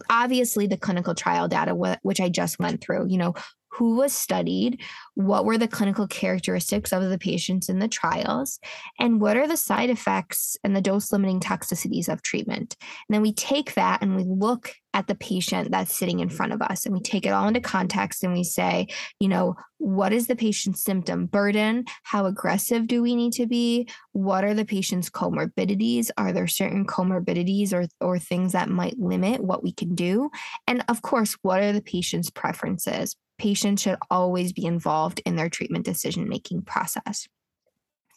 obviously 0.09 0.67
the 0.67 0.75
clinical 0.75 1.15
trial 1.15 1.47
data 1.47 1.73
which 2.01 2.19
I 2.19 2.27
just 2.27 2.59
went 2.59 2.81
through, 2.81 3.07
you 3.07 3.17
know, 3.17 3.35
who 3.77 3.95
was 3.95 4.11
studied, 4.13 4.81
what 5.13 5.45
were 5.45 5.57
the 5.57 5.67
clinical 5.67 6.07
characteristics 6.07 6.91
of 6.91 7.07
the 7.09 7.17
patients 7.19 7.69
in 7.69 7.79
the 7.79 7.87
trials, 7.87 8.59
and 8.99 9.21
what 9.21 9.37
are 9.37 9.47
the 9.47 9.57
side 9.57 9.89
effects 9.89 10.57
and 10.63 10.75
the 10.75 10.81
dose 10.81 11.11
limiting 11.11 11.39
toxicities 11.39 12.09
of 12.09 12.21
treatment. 12.21 12.75
And 12.81 13.15
then 13.15 13.21
we 13.21 13.33
take 13.33 13.75
that 13.75 14.01
and 14.01 14.15
we 14.15 14.23
look 14.23 14.73
at 14.93 15.05
the 15.05 15.15
patient 15.15 15.69
that's 15.69 15.95
sitting 15.95 16.21
in 16.21 16.29
front 16.29 16.53
of 16.53 16.61
us 16.61 16.85
and 16.85 16.95
we 16.95 17.01
take 17.01 17.25
it 17.25 17.29
all 17.29 17.47
into 17.47 17.61
context 17.61 18.23
and 18.23 18.33
we 18.33 18.43
say, 18.43 18.87
you 19.19 19.27
know, 19.27 19.55
what 19.77 20.11
is 20.11 20.25
the 20.25 20.35
patient's 20.35 20.83
symptom 20.83 21.27
burden? 21.27 21.85
How 22.01 22.25
aggressive 22.25 22.87
do 22.87 23.03
we 23.03 23.15
need 23.15 23.33
to 23.33 23.45
be? 23.45 23.87
What 24.13 24.43
are 24.43 24.55
the 24.55 24.65
patient's 24.65 25.07
comorbidities? 25.07 26.09
Are 26.17 26.33
there 26.33 26.47
certain 26.47 26.87
comorbidities 26.87 27.73
or, 27.73 27.87
or 28.01 28.17
things 28.17 28.53
that 28.53 28.69
might 28.69 28.97
limit 28.97 29.43
what 29.43 29.61
we 29.61 29.71
can 29.71 29.93
do? 29.93 30.31
And 30.65 30.83
of 30.87 31.03
course, 31.03 31.37
what 31.43 31.61
are 31.61 31.73
the 31.73 31.81
patient's 31.81 32.31
preferences? 32.31 33.15
Patients 33.37 33.83
should 33.83 33.97
always 34.09 34.53
be 34.53 34.65
involved 34.65 35.21
in 35.25 35.35
their 35.35 35.49
treatment 35.49 35.85
decision 35.85 36.27
making 36.27 36.63
process 36.63 37.27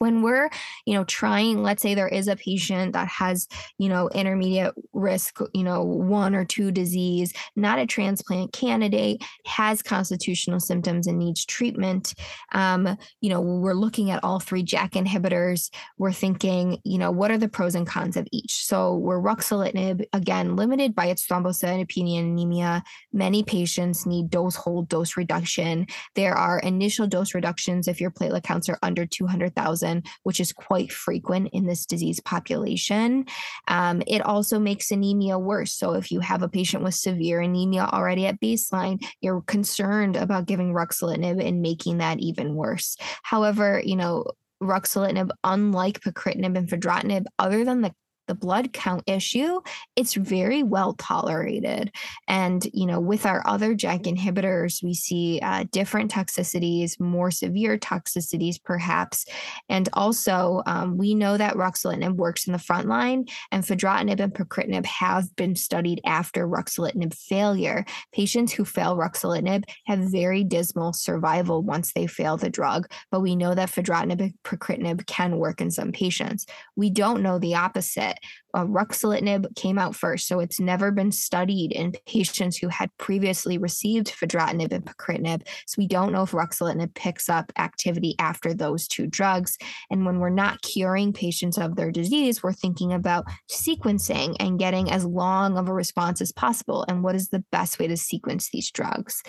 when 0.00 0.22
we're 0.22 0.50
you 0.86 0.94
know 0.94 1.04
trying 1.04 1.62
let's 1.62 1.82
say 1.82 1.94
there 1.94 2.08
is 2.08 2.26
a 2.26 2.36
patient 2.36 2.94
that 2.94 3.08
has 3.08 3.46
you 3.78 3.88
know 3.88 4.08
intermediate 4.08 4.74
risk 4.92 5.38
you 5.54 5.62
know 5.62 5.82
one 5.82 6.34
or 6.34 6.44
two 6.44 6.72
disease 6.72 7.32
not 7.54 7.78
a 7.78 7.86
transplant 7.86 8.52
candidate 8.52 9.22
has 9.46 9.82
constitutional 9.82 10.58
symptoms 10.58 11.06
and 11.06 11.18
needs 11.18 11.44
treatment 11.44 12.14
um, 12.52 12.96
you 13.20 13.30
know 13.30 13.40
we're 13.40 13.74
looking 13.74 14.10
at 14.10 14.22
all 14.24 14.40
three 14.40 14.62
JAK 14.62 14.92
inhibitors. 14.92 15.70
We're 15.98 16.12
thinking 16.12 16.78
you 16.84 16.98
know 16.98 17.10
what 17.10 17.30
are 17.30 17.38
the 17.38 17.48
pros 17.48 17.74
and 17.74 17.86
cons 17.86 18.16
of 18.16 18.26
each? 18.32 18.64
So 18.64 18.96
we're 18.96 19.20
ruxolitinib 19.20 20.04
again 20.12 20.56
limited 20.56 20.94
by 20.94 21.06
its 21.06 21.26
thrombocytopenia 21.26 22.18
and 22.18 22.32
anemia. 22.32 22.82
Many 23.12 23.42
patients 23.42 24.06
need 24.06 24.30
dose 24.30 24.56
hold 24.56 24.88
dose 24.88 25.16
reduction. 25.16 25.86
There 26.14 26.34
are 26.34 26.58
initial 26.60 27.06
dose 27.06 27.34
reductions 27.34 27.88
if 27.88 28.00
your 28.00 28.10
platelet 28.10 28.42
counts 28.42 28.68
are 28.68 28.78
under 28.82 29.06
200000 29.06 29.89
which 30.22 30.40
is 30.40 30.52
quite 30.52 30.92
frequent 30.92 31.50
in 31.52 31.66
this 31.66 31.86
disease 31.86 32.20
population. 32.20 33.26
Um, 33.68 34.02
it 34.06 34.20
also 34.22 34.58
makes 34.58 34.90
anemia 34.90 35.38
worse. 35.38 35.72
So 35.72 35.94
if 35.94 36.10
you 36.10 36.20
have 36.20 36.42
a 36.42 36.48
patient 36.48 36.82
with 36.82 36.94
severe 36.94 37.40
anemia 37.40 37.88
already 37.92 38.26
at 38.26 38.40
baseline, 38.40 39.04
you're 39.20 39.42
concerned 39.42 40.16
about 40.16 40.46
giving 40.46 40.72
ruxolitinib 40.72 41.44
and 41.44 41.62
making 41.62 41.98
that 41.98 42.18
even 42.20 42.54
worse. 42.54 42.96
However, 43.22 43.82
you 43.84 43.96
know, 43.96 44.24
ruxolitinib, 44.62 45.30
unlike 45.42 46.00
pacritinib 46.00 46.56
and 46.56 46.68
fedratinib, 46.68 47.24
other 47.38 47.64
than 47.64 47.80
the 47.80 47.94
the 48.30 48.34
blood 48.36 48.72
count 48.72 49.02
issue, 49.08 49.60
it's 49.96 50.14
very 50.14 50.62
well 50.62 50.94
tolerated. 50.94 51.90
And, 52.28 52.64
you 52.72 52.86
know, 52.86 53.00
with 53.00 53.26
our 53.26 53.42
other 53.44 53.74
JAK 53.74 54.04
inhibitors, 54.04 54.84
we 54.84 54.94
see 54.94 55.40
uh, 55.42 55.64
different 55.72 56.12
toxicities, 56.12 57.00
more 57.00 57.32
severe 57.32 57.76
toxicities, 57.76 58.62
perhaps. 58.62 59.26
And 59.68 59.88
also, 59.94 60.62
um, 60.66 60.96
we 60.96 61.12
know 61.12 61.36
that 61.38 61.54
ruxolitinib 61.54 62.14
works 62.14 62.46
in 62.46 62.52
the 62.52 62.60
front 62.60 62.86
line, 62.86 63.24
and 63.50 63.64
fedratinib 63.64 64.20
and 64.20 64.32
pacritinib 64.32 64.86
have 64.86 65.34
been 65.34 65.56
studied 65.56 66.00
after 66.06 66.46
ruxolitinib 66.46 67.12
failure. 67.14 67.84
Patients 68.12 68.52
who 68.52 68.64
fail 68.64 68.96
ruxolitinib 68.96 69.64
have 69.86 69.98
very 69.98 70.44
dismal 70.44 70.92
survival 70.92 71.64
once 71.64 71.92
they 71.94 72.06
fail 72.06 72.36
the 72.36 72.48
drug, 72.48 72.88
but 73.10 73.22
we 73.22 73.34
know 73.34 73.56
that 73.56 73.70
fedratinib 73.70 74.20
and 74.20 74.34
pacritinib 74.44 75.04
can 75.06 75.38
work 75.38 75.60
in 75.60 75.72
some 75.72 75.90
patients. 75.90 76.46
We 76.76 76.90
don't 76.90 77.24
know 77.24 77.40
the 77.40 77.56
opposite 77.56 78.19
uh, 78.54 78.64
ruxolitinib 78.64 79.54
came 79.56 79.78
out 79.78 79.94
first, 79.94 80.26
so 80.26 80.40
it's 80.40 80.60
never 80.60 80.90
been 80.90 81.12
studied 81.12 81.72
in 81.72 81.92
patients 82.06 82.56
who 82.56 82.68
had 82.68 82.90
previously 82.98 83.58
received 83.58 84.08
fedratinib 84.08 84.72
and 84.72 84.84
pacritinib. 84.84 85.46
So 85.66 85.76
we 85.78 85.86
don't 85.86 86.12
know 86.12 86.22
if 86.22 86.32
ruxolitinib 86.32 86.94
picks 86.94 87.28
up 87.28 87.52
activity 87.58 88.16
after 88.18 88.52
those 88.52 88.88
two 88.88 89.06
drugs. 89.06 89.56
And 89.90 90.04
when 90.04 90.18
we're 90.18 90.30
not 90.30 90.62
curing 90.62 91.12
patients 91.12 91.58
of 91.58 91.76
their 91.76 91.92
disease, 91.92 92.42
we're 92.42 92.52
thinking 92.52 92.92
about 92.92 93.24
sequencing 93.50 94.36
and 94.40 94.58
getting 94.58 94.90
as 94.90 95.04
long 95.04 95.56
of 95.56 95.68
a 95.68 95.72
response 95.72 96.20
as 96.20 96.32
possible. 96.32 96.84
And 96.88 97.02
what 97.02 97.14
is 97.14 97.28
the 97.28 97.44
best 97.52 97.78
way 97.78 97.86
to 97.86 97.96
sequence 97.96 98.50
these 98.50 98.70
drugs? 98.70 99.22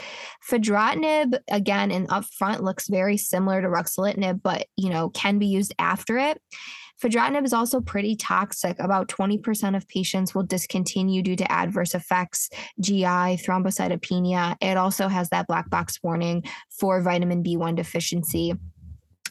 Fedratinib, 0.49 1.37
again, 1.49 1.91
and 1.91 2.07
upfront 2.09 2.61
looks 2.61 2.87
very 2.87 3.17
similar 3.17 3.61
to 3.61 3.67
ruxolitinib, 3.67 4.41
but 4.41 4.67
you 4.77 4.89
know 4.89 5.09
can 5.09 5.39
be 5.39 5.47
used 5.47 5.73
after 5.79 6.17
it. 6.17 6.41
Fedratinib 7.01 7.45
is 7.45 7.53
also 7.53 7.81
pretty 7.81 8.15
toxic. 8.15 8.77
About 8.79 9.07
20% 9.07 9.75
of 9.75 9.87
patients 9.87 10.35
will 10.35 10.43
discontinue 10.43 11.23
due 11.23 11.35
to 11.35 11.51
adverse 11.51 11.95
effects, 11.95 12.49
GI, 12.79 13.03
thrombocytopenia. 13.41 14.55
It 14.61 14.77
also 14.77 15.07
has 15.07 15.29
that 15.29 15.47
black 15.47 15.69
box 15.69 15.99
warning 16.03 16.43
for 16.69 17.01
vitamin 17.01 17.43
B1 17.43 17.75
deficiency. 17.75 18.53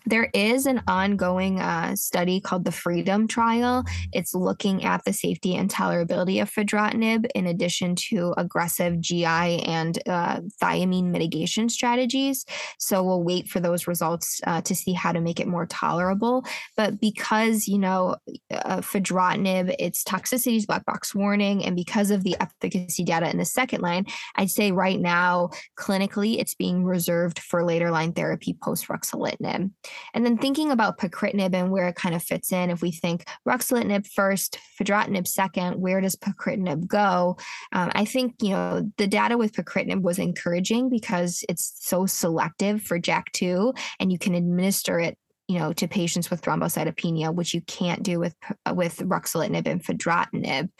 There 0.06 0.30
is 0.32 0.66
an 0.66 0.82
ongoing 0.88 1.60
uh, 1.60 1.94
study 1.96 2.40
called 2.40 2.64
the 2.64 2.72
Freedom 2.72 3.28
Trial. 3.28 3.84
It's 4.12 4.34
looking 4.34 4.84
at 4.84 5.04
the 5.04 5.12
safety 5.12 5.56
and 5.56 5.70
tolerability 5.70 6.40
of 6.40 6.50
fedratinib 6.50 7.26
in 7.34 7.46
addition 7.46 7.94
to 8.08 8.34
aggressive 8.36 9.00
GI 9.00 9.24
and 9.24 9.98
uh, 10.08 10.40
thiamine 10.62 11.10
mitigation 11.10 11.68
strategies. 11.68 12.46
So 12.78 13.02
we'll 13.02 13.22
wait 13.22 13.48
for 13.48 13.60
those 13.60 13.86
results 13.86 14.40
uh, 14.46 14.62
to 14.62 14.74
see 14.74 14.92
how 14.92 15.12
to 15.12 15.20
make 15.20 15.38
it 15.38 15.46
more 15.46 15.66
tolerable. 15.66 16.44
But 16.76 17.00
because, 17.00 17.68
you 17.68 17.78
know, 17.78 18.16
uh, 18.50 18.78
fedratinib, 18.78 19.74
its 19.78 20.02
toxicity 20.02 20.56
is 20.56 20.66
black 20.66 20.84
box 20.86 21.14
warning, 21.14 21.64
and 21.64 21.76
because 21.76 22.10
of 22.10 22.24
the 22.24 22.36
efficacy 22.40 23.04
data 23.04 23.28
in 23.30 23.38
the 23.38 23.44
second 23.44 23.82
line, 23.82 24.06
I'd 24.36 24.50
say 24.50 24.72
right 24.72 24.98
now, 24.98 25.50
clinically, 25.78 26.38
it's 26.38 26.54
being 26.54 26.84
reserved 26.84 27.38
for 27.38 27.64
later 27.64 27.90
line 27.90 28.12
therapy 28.12 28.56
post 28.60 28.88
ruxolitinib. 28.88 29.70
And 30.14 30.24
then 30.24 30.38
thinking 30.38 30.70
about 30.70 30.98
pacritinib 30.98 31.54
and 31.54 31.70
where 31.70 31.88
it 31.88 31.96
kind 31.96 32.14
of 32.14 32.22
fits 32.22 32.52
in, 32.52 32.70
if 32.70 32.82
we 32.82 32.90
think 32.90 33.24
ruxolitinib 33.46 34.06
first, 34.06 34.58
fedratinib 34.78 35.26
second, 35.26 35.80
where 35.80 36.00
does 36.00 36.16
pacritinib 36.16 36.86
go? 36.86 37.36
Um, 37.72 37.90
I 37.94 38.04
think, 38.04 38.34
you 38.42 38.50
know, 38.50 38.90
the 38.96 39.06
data 39.06 39.36
with 39.36 39.52
pacritinib 39.52 40.02
was 40.02 40.18
encouraging 40.18 40.90
because 40.90 41.44
it's 41.48 41.76
so 41.80 42.06
selective 42.06 42.82
for 42.82 42.98
JAK2 42.98 43.76
and 43.98 44.12
you 44.12 44.18
can 44.18 44.34
administer 44.34 45.00
it 45.00 45.16
you 45.50 45.58
know, 45.58 45.72
to 45.72 45.88
patients 45.88 46.30
with 46.30 46.40
thrombocytopenia, 46.42 47.34
which 47.34 47.52
you 47.52 47.60
can't 47.62 48.04
do 48.04 48.20
with 48.20 48.36
with 48.72 48.98
ruxolitinib 48.98 49.66
and 49.66 49.82
fedratinib. 49.84 50.70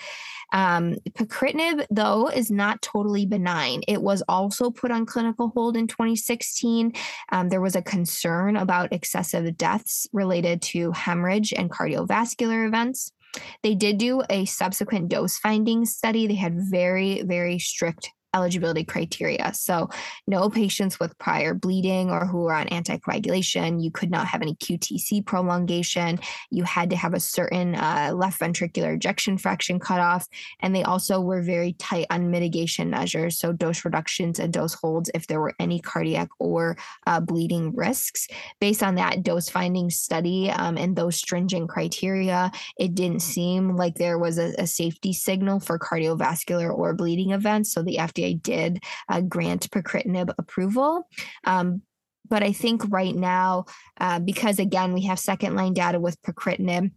Um, 0.53 0.95
pacritinib, 1.11 1.87
though, 1.91 2.29
is 2.29 2.53
not 2.53 2.81
totally 2.81 3.27
benign. 3.27 3.83
It 3.89 4.01
was 4.01 4.23
also 4.29 4.71
put 4.71 4.93
on 4.93 5.07
clinical 5.07 5.51
hold 5.57 5.77
in 5.77 5.89
2016. 5.89 6.93
Um, 7.33 7.49
there 7.49 7.61
was 7.61 7.75
a 7.75 7.83
concern 7.83 8.57
about 8.57 8.93
excessive 8.93 9.57
deaths 9.57 10.07
related 10.13 10.63
to 10.63 10.93
hemorrhage 10.93 11.53
and 11.53 11.69
cardiovascular 11.69 12.65
events. 12.65 13.11
They 13.65 13.75
did 13.75 13.99
do 13.99 14.23
a 14.31 14.45
subsequent 14.45 15.09
dose 15.09 15.37
finding 15.37 15.85
study. 15.85 16.29
They 16.29 16.35
had 16.37 16.55
very, 16.57 17.23
very 17.23 17.59
strict 17.59 18.13
eligibility 18.35 18.85
criteria. 18.85 19.53
So, 19.55 19.89
no 20.27 20.49
patients 20.49 21.01
with 21.01 21.19
prior 21.19 21.55
bleeding 21.55 22.11
or 22.11 22.27
who 22.27 22.47
are 22.47 22.55
on 22.55 22.69
anticoagulation. 22.69 23.83
You 23.83 23.91
could 23.91 24.11
not 24.11 24.27
have 24.27 24.43
any 24.43 24.55
QTC 24.57 25.25
prolongation. 25.27 26.19
You 26.51 26.65
had 26.65 26.91
to 26.91 26.97
have 26.97 27.15
a 27.15 27.21
certain 27.21 27.75
uh, 27.75 28.13
left 28.15 28.41
ventricular 28.41 28.95
ejection 28.95 29.39
fraction 29.39 29.79
cutoff. 29.81 30.29
And 30.61 30.75
they 30.75 30.83
also 30.83 31.21
were 31.21 31.43
very 31.43 31.73
tight 31.75 32.07
on 32.11 32.31
mitigation 32.31 32.91
measures. 32.91 33.39
So, 33.39 33.53
dose 33.53 33.85
reductions 33.85 34.39
and 34.39 34.53
dose 34.53 34.75
holds 34.75 35.11
if 35.15 35.27
there 35.27 35.41
were 35.41 35.55
any 35.59 35.81
cardiac 35.81 36.29
or 36.39 36.77
uh, 37.07 37.21
bleeding 37.21 37.75
risks. 37.75 38.29
Based 38.61 38.83
on 38.83 38.95
that 38.97 39.23
dose 39.23 39.49
finding 39.49 39.91
study 39.91 40.51
um, 40.51 40.77
and 40.77 40.95
those 40.95 41.17
stringent 41.17 41.69
criteria, 41.69 42.53
it 42.79 42.95
didn't 42.95 43.21
seem 43.21 43.77
like 43.77 43.97
there 43.97 44.19
was 44.19 44.39
a, 44.39 44.55
a 44.59 44.67
safety 44.67 45.13
signal 45.13 45.59
for 45.59 45.79
cardiovascular 45.79 46.73
or 46.73 46.95
bleeding 46.95 47.33
events. 47.33 47.73
So, 47.73 47.83
the 47.83 47.97
FDA 47.97 48.20
FDA 48.21 48.41
did 48.41 48.83
uh, 49.09 49.21
grant 49.21 49.71
pacritinib 49.71 50.33
approval. 50.39 51.09
Um, 51.45 51.83
but 52.29 52.43
I 52.43 52.53
think 52.53 52.83
right 52.89 53.15
now, 53.15 53.65
uh, 53.99 54.21
because 54.21 54.59
again, 54.59 54.93
we 54.93 55.03
have 55.03 55.19
second 55.19 55.57
line 55.57 55.75
data 55.75 55.99
with 55.99 56.21
pacritinib, 56.23 56.93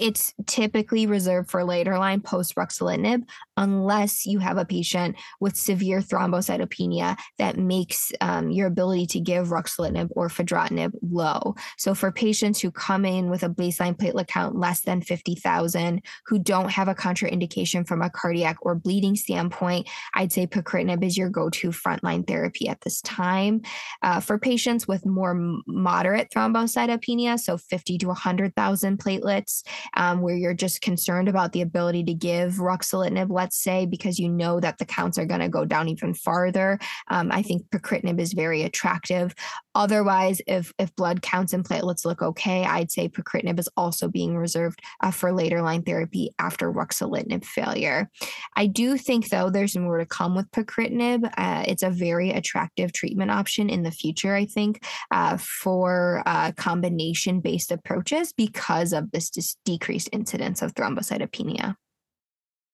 it's 0.00 0.34
typically 0.46 1.06
reserved 1.06 1.50
for 1.50 1.62
later 1.62 1.98
line 1.98 2.20
post 2.20 2.56
ruxolitinib 2.56 3.22
unless 3.56 4.24
you 4.24 4.38
have 4.38 4.56
a 4.56 4.64
patient 4.64 5.14
with 5.40 5.54
severe 5.54 6.00
thrombocytopenia 6.00 7.16
that 7.38 7.58
makes 7.58 8.10
um, 8.22 8.50
your 8.50 8.66
ability 8.66 9.06
to 9.06 9.20
give 9.20 9.48
ruxolitinib 9.48 10.08
or 10.12 10.28
fedratinib 10.28 10.92
low. 11.02 11.54
So 11.76 11.94
for 11.94 12.10
patients 12.10 12.60
who 12.60 12.70
come 12.70 13.04
in 13.04 13.28
with 13.28 13.42
a 13.42 13.50
baseline 13.50 13.94
platelet 13.94 14.28
count 14.28 14.56
less 14.56 14.80
than 14.80 15.02
50,000 15.02 16.02
who 16.26 16.38
don't 16.38 16.70
have 16.70 16.88
a 16.88 16.94
contraindication 16.94 17.86
from 17.86 18.00
a 18.00 18.08
cardiac 18.08 18.56
or 18.62 18.74
bleeding 18.74 19.16
standpoint, 19.16 19.88
I'd 20.14 20.32
say 20.32 20.46
pacritinib 20.46 21.04
is 21.04 21.18
your 21.18 21.28
go-to 21.28 21.68
frontline 21.68 22.26
therapy 22.26 22.68
at 22.68 22.80
this 22.80 23.02
time. 23.02 23.60
Uh, 24.02 24.20
for 24.20 24.38
patients 24.38 24.88
with 24.88 25.04
more 25.04 25.34
moderate 25.66 26.30
thrombocytopenia, 26.34 27.38
so 27.38 27.58
50 27.58 27.98
to 27.98 28.06
100,000 28.06 28.98
platelets, 28.98 29.62
um, 29.96 30.20
where 30.20 30.36
you're 30.36 30.54
just 30.54 30.80
concerned 30.80 31.28
about 31.28 31.52
the 31.52 31.62
ability 31.62 32.04
to 32.04 32.14
give 32.14 32.54
ruxolitinib, 32.54 33.28
let's 33.30 33.56
say, 33.56 33.86
because 33.86 34.18
you 34.18 34.28
know 34.28 34.60
that 34.60 34.78
the 34.78 34.84
counts 34.84 35.18
are 35.18 35.26
going 35.26 35.40
to 35.40 35.48
go 35.48 35.64
down 35.64 35.88
even 35.88 36.14
farther, 36.14 36.78
um, 37.08 37.30
I 37.32 37.42
think 37.42 37.68
pacritinib 37.70 38.18
is 38.20 38.32
very 38.32 38.62
attractive. 38.62 39.34
Otherwise, 39.74 40.40
if 40.46 40.72
if 40.78 40.94
blood 40.96 41.22
counts 41.22 41.52
and 41.52 41.64
platelets 41.64 42.04
look 42.04 42.22
okay, 42.22 42.64
I'd 42.64 42.90
say 42.90 43.08
pacritinib 43.08 43.58
is 43.58 43.68
also 43.76 44.08
being 44.08 44.36
reserved 44.36 44.80
uh, 45.00 45.12
for 45.12 45.32
later 45.32 45.62
line 45.62 45.82
therapy 45.82 46.30
after 46.38 46.72
ruxolitinib 46.72 47.44
failure. 47.44 48.10
I 48.56 48.66
do 48.66 48.98
think, 48.98 49.28
though, 49.28 49.48
there's 49.48 49.76
more 49.76 49.98
to 49.98 50.06
come 50.06 50.34
with 50.34 50.50
pacritinib. 50.50 51.30
Uh, 51.36 51.64
it's 51.68 51.84
a 51.84 51.90
very 51.90 52.30
attractive 52.30 52.92
treatment 52.92 53.30
option 53.30 53.70
in 53.70 53.82
the 53.82 53.92
future, 53.92 54.34
I 54.34 54.46
think, 54.46 54.84
uh, 55.12 55.36
for 55.36 56.22
uh, 56.26 56.52
combination 56.52 57.40
based 57.40 57.70
approaches 57.70 58.32
because 58.32 58.92
of 58.92 59.10
this 59.12 59.30
dis- 59.30 59.56
decreased 59.64 60.08
incidence 60.12 60.62
of 60.62 60.74
thrombocytopenia. 60.74 61.76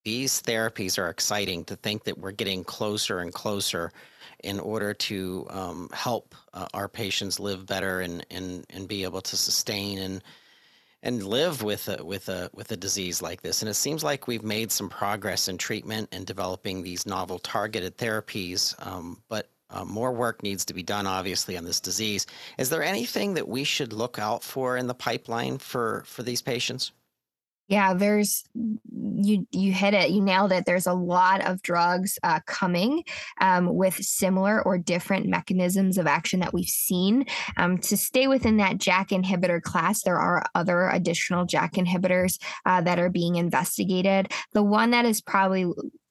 These 0.04 0.40
therapies 0.42 0.98
are 0.98 1.10
exciting 1.10 1.64
to 1.64 1.74
think 1.74 2.04
that 2.04 2.16
we're 2.16 2.30
getting 2.30 2.62
closer 2.62 3.18
and 3.18 3.34
closer 3.34 3.92
in 4.42 4.60
order 4.60 4.94
to 4.94 5.46
um, 5.50 5.88
help 5.92 6.34
uh, 6.54 6.66
our 6.74 6.88
patients 6.88 7.40
live 7.40 7.66
better 7.66 8.00
and, 8.00 8.24
and, 8.30 8.64
and 8.70 8.88
be 8.88 9.04
able 9.04 9.20
to 9.22 9.36
sustain 9.36 9.98
and 9.98 10.22
and 11.02 11.22
live 11.22 11.62
with 11.62 11.88
a 11.88 12.04
with 12.04 12.28
a 12.28 12.50
with 12.52 12.72
a 12.72 12.76
disease 12.76 13.22
like 13.22 13.40
this. 13.42 13.62
And 13.62 13.68
it 13.68 13.74
seems 13.74 14.02
like 14.02 14.26
we've 14.26 14.42
made 14.42 14.72
some 14.72 14.88
progress 14.88 15.46
in 15.46 15.56
treatment 15.56 16.08
and 16.10 16.26
developing 16.26 16.82
these 16.82 17.06
novel 17.06 17.38
targeted 17.38 17.96
therapies, 17.96 18.74
um, 18.84 19.22
but 19.28 19.48
uh, 19.70 19.84
more 19.84 20.12
work 20.12 20.42
needs 20.42 20.64
to 20.64 20.74
be 20.74 20.82
done, 20.82 21.06
obviously, 21.06 21.56
on 21.56 21.64
this 21.64 21.80
disease. 21.80 22.26
Is 22.58 22.70
there 22.70 22.82
anything 22.82 23.34
that 23.34 23.48
we 23.48 23.64
should 23.64 23.92
look 23.92 24.18
out 24.18 24.42
for 24.42 24.76
in 24.76 24.86
the 24.86 24.94
pipeline 24.94 25.58
for 25.58 26.02
for 26.06 26.22
these 26.22 26.42
patients? 26.42 26.92
Yeah, 27.68 27.94
there's 27.94 28.44
you 28.94 29.46
you 29.50 29.72
hit 29.72 29.92
it, 29.94 30.10
you 30.10 30.22
nailed 30.22 30.52
it. 30.52 30.66
There's 30.66 30.86
a 30.86 30.92
lot 30.92 31.44
of 31.44 31.62
drugs 31.62 32.18
uh, 32.22 32.40
coming 32.46 33.02
um, 33.40 33.74
with 33.74 33.94
similar 33.94 34.62
or 34.62 34.78
different 34.78 35.26
mechanisms 35.26 35.98
of 35.98 36.06
action 36.06 36.40
that 36.40 36.54
we've 36.54 36.66
seen. 36.66 37.26
Um, 37.56 37.78
to 37.78 37.96
stay 37.96 38.28
within 38.28 38.58
that 38.58 38.78
JAK 38.78 39.08
inhibitor 39.08 39.60
class, 39.60 40.02
there 40.02 40.18
are 40.18 40.44
other 40.54 40.88
additional 40.88 41.44
JAK 41.44 41.72
inhibitors 41.72 42.38
uh, 42.66 42.80
that 42.82 42.98
are 42.98 43.10
being 43.10 43.36
investigated. 43.36 44.32
The 44.52 44.62
one 44.62 44.90
that 44.90 45.04
is 45.04 45.20
probably 45.20 45.66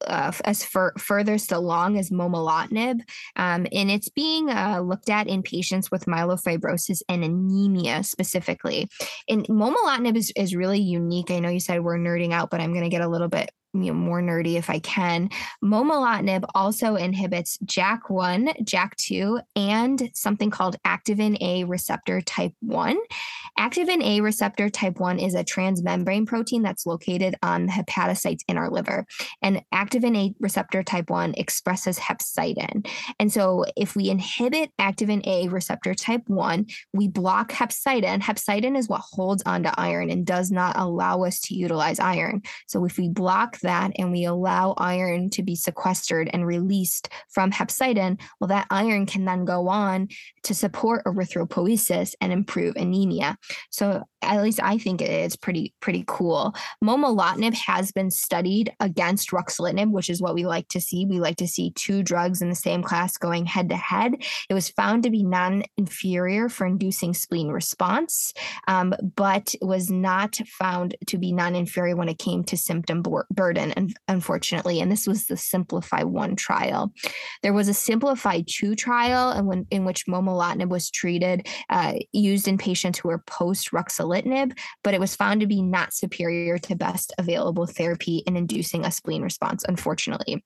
uh, 0.05 0.31
as 0.43 0.63
fur- 0.63 0.93
furthest 0.97 1.51
along 1.51 1.97
as 1.97 2.09
momelotinib, 2.09 2.99
um, 3.35 3.65
and 3.71 3.89
it's 3.89 4.09
being 4.09 4.49
uh, 4.49 4.81
looked 4.81 5.09
at 5.09 5.27
in 5.27 5.41
patients 5.41 5.89
with 5.89 6.05
myelofibrosis 6.05 7.01
and 7.09 7.23
anemia 7.23 8.03
specifically. 8.03 8.89
And 9.29 9.45
momelotinib 9.47 10.15
is, 10.15 10.31
is 10.35 10.55
really 10.55 10.79
unique. 10.79 11.31
I 11.31 11.39
know 11.45 11.51
you 11.51 11.59
said 11.59 11.83
we're 11.83 11.97
nerding 11.97 12.33
out, 12.33 12.49
but 12.49 12.59
I'm 12.59 12.71
going 12.71 12.83
to 12.83 12.89
get 12.89 13.01
a 13.01 13.07
little 13.07 13.27
bit 13.27 13.51
you 13.75 13.91
know, 13.91 13.93
more 13.93 14.21
nerdy 14.21 14.55
if 14.55 14.69
I 14.69 14.79
can. 14.79 15.29
Momelotinib 15.63 16.45
also 16.55 16.95
inhibits 16.95 17.57
JAK1, 17.65 18.63
JAK2, 18.63 19.41
and 19.55 20.09
something 20.13 20.49
called 20.49 20.77
activin 20.85 21.37
A 21.41 21.63
receptor 21.65 22.21
type 22.21 22.53
1. 22.61 22.97
Activin 23.59 24.03
A 24.03 24.21
receptor 24.21 24.69
type 24.69 24.99
1 24.99 25.19
is 25.19 25.33
a 25.33 25.43
transmembrane 25.43 26.27
protein 26.27 26.61
that's 26.61 26.85
located 26.85 27.35
on 27.41 27.67
the 27.67 27.71
hepatocytes 27.71 28.41
in 28.47 28.57
our 28.57 28.69
liver. 28.69 29.05
And 29.41 29.61
activin 29.73 30.17
A 30.17 30.33
receptor 30.39 30.83
type 30.83 31.09
1 31.09 31.35
expresses 31.37 31.99
hepcidin. 31.99 32.87
And 33.19 33.31
so 33.31 33.65
if 33.77 33.95
we 33.95 34.09
inhibit 34.09 34.71
activin 34.79 35.25
A 35.25 35.47
receptor 35.49 35.93
type 35.93 36.23
1, 36.27 36.65
we 36.93 37.07
block 37.07 37.51
hepcidin. 37.51 38.21
Hepcidin 38.21 38.77
is 38.77 38.89
what 38.89 39.01
holds 39.01 39.43
onto 39.45 39.69
iron 39.75 40.09
and 40.09 40.25
does 40.25 40.51
not 40.51 40.77
allow 40.77 41.23
us 41.23 41.39
to 41.41 41.55
utilize 41.55 41.99
iron. 41.99 42.41
So 42.67 42.85
if 42.85 42.97
we 42.97 43.09
block 43.09 43.59
that 43.65 43.91
and 43.97 44.11
we 44.11 44.25
allow 44.25 44.73
iron 44.77 45.29
to 45.31 45.43
be 45.43 45.55
sequestered 45.55 46.29
and 46.33 46.47
released 46.47 47.09
from 47.29 47.51
hepcidin, 47.51 48.19
well, 48.39 48.47
that 48.47 48.67
iron 48.69 49.05
can 49.05 49.25
then 49.25 49.45
go 49.45 49.67
on 49.67 50.07
to 50.43 50.53
support 50.55 51.03
erythropoiesis 51.05 52.15
and 52.21 52.31
improve 52.31 52.75
anemia. 52.75 53.37
So 53.69 54.03
at 54.21 54.41
least 54.41 54.59
I 54.61 54.77
think 54.77 55.01
it's 55.01 55.35
pretty 55.35 55.73
pretty 55.81 56.03
cool. 56.07 56.55
Momelotinib 56.83 57.53
has 57.53 57.91
been 57.91 58.09
studied 58.09 58.73
against 58.79 59.31
ruxolitinib, 59.31 59.91
which 59.91 60.09
is 60.09 60.21
what 60.21 60.33
we 60.33 60.45
like 60.45 60.67
to 60.69 60.81
see. 60.81 61.05
We 61.05 61.19
like 61.19 61.37
to 61.37 61.47
see 61.47 61.71
two 61.71 62.03
drugs 62.03 62.41
in 62.41 62.49
the 62.49 62.55
same 62.55 62.81
class 62.83 63.17
going 63.17 63.45
head 63.45 63.69
to 63.69 63.75
head. 63.75 64.15
It 64.49 64.53
was 64.53 64.69
found 64.69 65.03
to 65.03 65.09
be 65.09 65.23
non-inferior 65.23 66.49
for 66.49 66.65
inducing 66.65 67.13
spleen 67.13 67.49
response, 67.49 68.33
um, 68.67 68.93
but 69.15 69.53
was 69.61 69.89
not 69.89 70.37
found 70.47 70.95
to 71.07 71.17
be 71.17 71.31
non-inferior 71.31 71.95
when 71.95 72.09
it 72.09 72.19
came 72.19 72.43
to 72.45 72.57
symptom 72.57 73.03
burden, 73.03 73.54
unfortunately. 74.07 74.79
And 74.81 74.91
this 74.91 75.07
was 75.07 75.25
the 75.25 75.37
Simplify 75.37 76.03
One 76.03 76.35
trial. 76.35 76.91
There 77.43 77.53
was 77.53 77.67
a 77.67 77.73
Simplify 77.73 78.41
Two 78.47 78.75
trial, 78.75 79.29
and 79.29 79.47
when 79.47 79.65
in 79.71 79.85
which 79.85 80.05
momelotinib 80.07 80.69
was 80.69 80.89
treated, 80.89 81.47
uh, 81.69 81.93
used 82.11 82.47
in 82.47 82.57
patients 82.57 82.99
who 82.99 83.09
were 83.09 83.23
post 83.27 83.71
ruxolitinib, 83.71 84.57
but 84.83 84.93
it 84.93 84.99
was 84.99 85.15
found 85.15 85.41
to 85.41 85.47
be 85.47 85.61
not 85.61 85.93
superior 85.93 86.57
to 86.59 86.75
best 86.75 87.13
available 87.17 87.65
therapy 87.65 88.23
in 88.25 88.35
inducing 88.35 88.85
a 88.85 88.91
spleen 88.91 89.21
response, 89.21 89.63
unfortunately. 89.67 90.43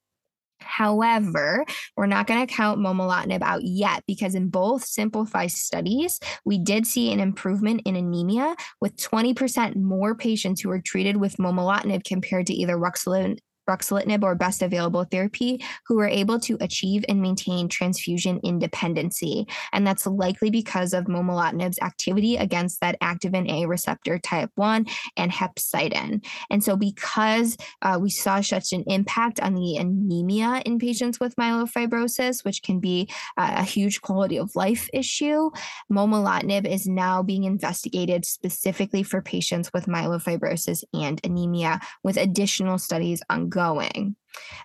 However, 0.62 1.66
we're 1.96 2.06
not 2.06 2.28
going 2.28 2.46
to 2.46 2.54
count 2.54 2.80
momelotinib 2.80 3.42
out 3.42 3.64
yet 3.64 4.04
because 4.08 4.36
in 4.36 4.50
both 4.50 4.86
Simplify 4.86 5.48
studies, 5.48 6.20
we 6.46 6.58
did 6.58 6.86
see 6.86 7.12
an 7.12 7.20
improvement 7.20 7.82
in 7.86 7.96
anemia 7.96 8.56
with 8.82 8.96
20% 8.98 9.76
more 9.76 10.16
patients 10.16 10.62
who 10.62 10.70
were 10.70 10.82
treated 10.82 11.18
with 11.18 11.38
momelotinib 11.38 12.04
compared 12.04 12.48
to 12.48 12.54
either 12.54 12.78
ruxolitinib 12.78 13.40
ruxolitinib 13.70 14.24
or 14.24 14.36
best 14.36 14.62
available 14.62 15.04
therapy 15.04 15.64
who 15.86 15.96
were 15.96 16.08
able 16.08 16.40
to 16.40 16.58
achieve 16.60 17.06
and 17.08 17.22
maintain 17.22 17.70
transfusion 17.70 18.40
independency. 18.44 19.48
And 19.72 19.86
that's 19.86 20.08
likely 20.08 20.50
because 20.50 20.94
of 20.94 21.06
momelotinib's 21.06 21.80
activity 21.82 22.36
against 22.38 22.82
that 22.82 23.00
activin 23.02 23.50
A 23.52 23.68
receptor 23.68 24.18
type 24.18 24.50
1 24.56 24.88
and 25.16 25.32
hepcidin. 25.32 26.26
And 26.50 26.64
so, 26.64 26.76
because 26.76 27.58
uh, 27.82 28.00
we 28.02 28.10
saw 28.10 28.42
such 28.42 28.74
an 28.74 28.84
impact 28.88 29.40
on 29.40 29.54
the 29.54 29.78
anemia 29.78 30.62
in 30.66 30.80
patients 30.80 31.20
with 31.20 31.36
myelofibrosis, 31.36 32.44
which 32.44 32.64
can 32.64 32.80
be 32.80 33.08
uh, 33.38 33.56
a 33.58 33.64
huge 33.64 34.02
quality 34.02 34.38
of 34.38 34.56
life 34.56 34.90
issue, 34.94 35.52
momelotinib 35.92 36.66
is 36.66 36.88
now 36.88 37.22
being 37.22 37.44
investigated 37.44 38.26
specifically 38.26 39.04
for 39.04 39.22
patients 39.22 39.72
with 39.74 39.86
myelofibrosis 39.86 40.84
and 40.94 41.22
anemia, 41.24 41.80
with 42.04 42.18
additional 42.18 42.78
studies 42.78 43.22
ongoing 43.30 43.59
going. 43.60 44.16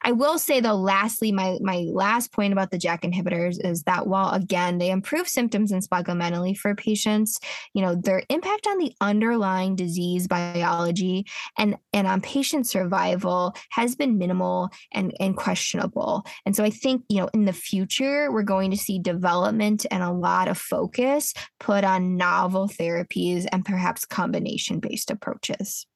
I 0.02 0.12
will 0.12 0.38
say 0.38 0.60
though, 0.60 0.76
lastly, 0.76 1.32
my 1.32 1.58
my 1.60 1.86
last 1.90 2.32
point 2.32 2.52
about 2.52 2.70
the 2.70 2.78
JAK 2.78 3.02
inhibitors 3.02 3.56
is 3.64 3.82
that 3.84 4.06
while 4.06 4.30
again 4.30 4.78
they 4.78 4.90
improve 4.90 5.26
symptoms 5.26 5.72
and 5.72 5.82
splenomegaly 5.82 6.56
for 6.56 6.74
patients, 6.74 7.40
you 7.72 7.82
know, 7.82 7.94
their 7.94 8.22
impact 8.28 8.66
on 8.66 8.78
the 8.78 8.92
underlying 9.00 9.74
disease 9.74 10.28
biology 10.28 11.26
and 11.58 11.76
and 11.92 12.06
on 12.06 12.20
patient 12.20 12.66
survival 12.66 13.54
has 13.70 13.96
been 13.96 14.18
minimal 14.18 14.68
and, 14.92 15.12
and 15.18 15.36
questionable. 15.36 16.24
And 16.46 16.54
so 16.54 16.62
I 16.62 16.70
think, 16.70 17.04
you 17.08 17.18
know, 17.18 17.30
in 17.34 17.46
the 17.46 17.52
future, 17.52 18.30
we're 18.30 18.42
going 18.42 18.70
to 18.70 18.76
see 18.76 18.98
development 18.98 19.86
and 19.90 20.02
a 20.02 20.12
lot 20.12 20.48
of 20.48 20.58
focus 20.58 21.34
put 21.58 21.82
on 21.82 22.16
novel 22.16 22.68
therapies 22.68 23.46
and 23.50 23.64
perhaps 23.64 24.04
combination 24.04 24.78
based 24.78 25.10
approaches. 25.10 25.86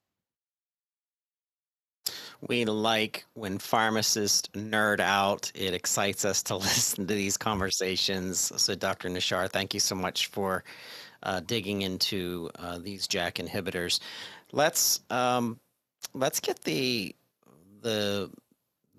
We 2.41 2.65
like 2.65 3.25
when 3.33 3.57
pharmacists 3.57 4.47
nerd 4.49 4.99
out. 4.99 5.51
It 5.53 5.73
excites 5.73 6.23
us 6.23 6.41
to 6.43 6.55
listen 6.57 7.07
to 7.07 7.13
these 7.13 7.37
conversations. 7.37 8.51
So, 8.61 8.75
Dr. 8.75 9.09
Nachar, 9.09 9.49
thank 9.49 9.73
you 9.73 9.79
so 9.79 9.95
much 9.95 10.27
for 10.27 10.63
uh, 11.23 11.41
digging 11.41 11.81
into 11.81 12.49
uh, 12.57 12.79
these 12.79 13.07
JAK 13.07 13.35
inhibitors. 13.35 13.99
Let's 14.51 15.01
um, 15.09 15.59
let's 16.13 16.39
get 16.39 16.61
the, 16.61 17.15
the 17.81 18.29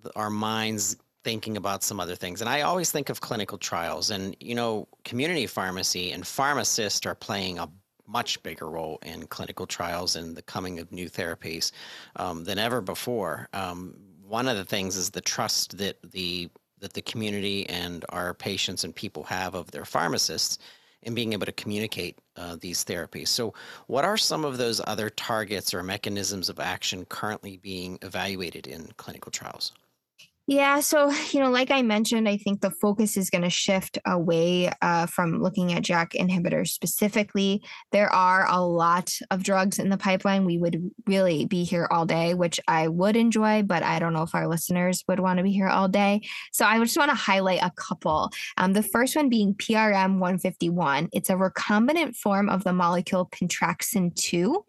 the 0.02 0.16
our 0.16 0.30
minds 0.30 0.96
thinking 1.22 1.56
about 1.56 1.82
some 1.82 2.00
other 2.00 2.14
things. 2.14 2.40
And 2.40 2.48
I 2.48 2.62
always 2.62 2.90
think 2.90 3.10
of 3.10 3.20
clinical 3.20 3.58
trials, 3.58 4.10
and 4.10 4.36
you 4.40 4.54
know, 4.54 4.86
community 5.04 5.46
pharmacy 5.46 6.12
and 6.12 6.26
pharmacists 6.26 7.06
are 7.06 7.14
playing 7.14 7.58
a 7.58 7.68
much 8.10 8.42
bigger 8.42 8.68
role 8.68 8.98
in 9.04 9.26
clinical 9.26 9.66
trials 9.66 10.16
and 10.16 10.36
the 10.36 10.42
coming 10.42 10.78
of 10.78 10.90
new 10.90 11.08
therapies 11.08 11.72
um, 12.16 12.44
than 12.44 12.58
ever 12.58 12.80
before. 12.80 13.48
Um, 13.52 13.94
one 14.26 14.48
of 14.48 14.56
the 14.56 14.64
things 14.64 14.96
is 14.96 15.10
the 15.10 15.20
trust 15.20 15.78
that 15.78 15.98
the 16.10 16.50
that 16.80 16.94
the 16.94 17.02
community 17.02 17.68
and 17.68 18.06
our 18.08 18.32
patients 18.32 18.84
and 18.84 18.94
people 18.94 19.22
have 19.24 19.54
of 19.54 19.70
their 19.70 19.84
pharmacists 19.84 20.58
in 21.02 21.14
being 21.14 21.32
able 21.32 21.46
to 21.46 21.52
communicate 21.52 22.18
uh, 22.36 22.56
these 22.60 22.84
therapies. 22.84 23.28
So, 23.28 23.54
what 23.86 24.04
are 24.04 24.16
some 24.16 24.44
of 24.44 24.58
those 24.58 24.80
other 24.86 25.10
targets 25.10 25.72
or 25.72 25.82
mechanisms 25.82 26.48
of 26.48 26.58
action 26.58 27.04
currently 27.06 27.58
being 27.58 27.98
evaluated 28.02 28.66
in 28.66 28.88
clinical 28.96 29.30
trials? 29.30 29.72
Yeah, 30.50 30.80
so 30.80 31.12
you 31.30 31.38
know, 31.38 31.48
like 31.48 31.70
I 31.70 31.82
mentioned, 31.82 32.28
I 32.28 32.36
think 32.36 32.60
the 32.60 32.72
focus 32.72 33.16
is 33.16 33.30
going 33.30 33.44
to 33.44 33.50
shift 33.50 33.98
away 34.04 34.68
uh, 34.82 35.06
from 35.06 35.40
looking 35.40 35.72
at 35.72 35.84
JAK 35.84 36.14
inhibitors 36.14 36.70
specifically. 36.70 37.62
There 37.92 38.12
are 38.12 38.46
a 38.50 38.60
lot 38.60 39.16
of 39.30 39.44
drugs 39.44 39.78
in 39.78 39.90
the 39.90 39.96
pipeline. 39.96 40.44
We 40.44 40.58
would 40.58 40.90
really 41.06 41.44
be 41.46 41.62
here 41.62 41.86
all 41.92 42.04
day, 42.04 42.34
which 42.34 42.58
I 42.66 42.88
would 42.88 43.14
enjoy, 43.14 43.62
but 43.62 43.84
I 43.84 44.00
don't 44.00 44.12
know 44.12 44.24
if 44.24 44.34
our 44.34 44.48
listeners 44.48 45.04
would 45.06 45.20
want 45.20 45.36
to 45.36 45.44
be 45.44 45.52
here 45.52 45.68
all 45.68 45.86
day. 45.86 46.22
So 46.50 46.64
I 46.64 46.80
just 46.80 46.98
want 46.98 47.12
to 47.12 47.16
highlight 47.16 47.62
a 47.62 47.70
couple. 47.76 48.32
Um, 48.56 48.72
the 48.72 48.82
first 48.82 49.14
one 49.14 49.28
being 49.28 49.54
PRM 49.54 50.18
151. 50.18 51.10
It's 51.12 51.30
a 51.30 51.34
recombinant 51.34 52.16
form 52.16 52.48
of 52.48 52.64
the 52.64 52.72
molecule 52.72 53.28
pentraxin 53.30 54.16
2 54.16 54.64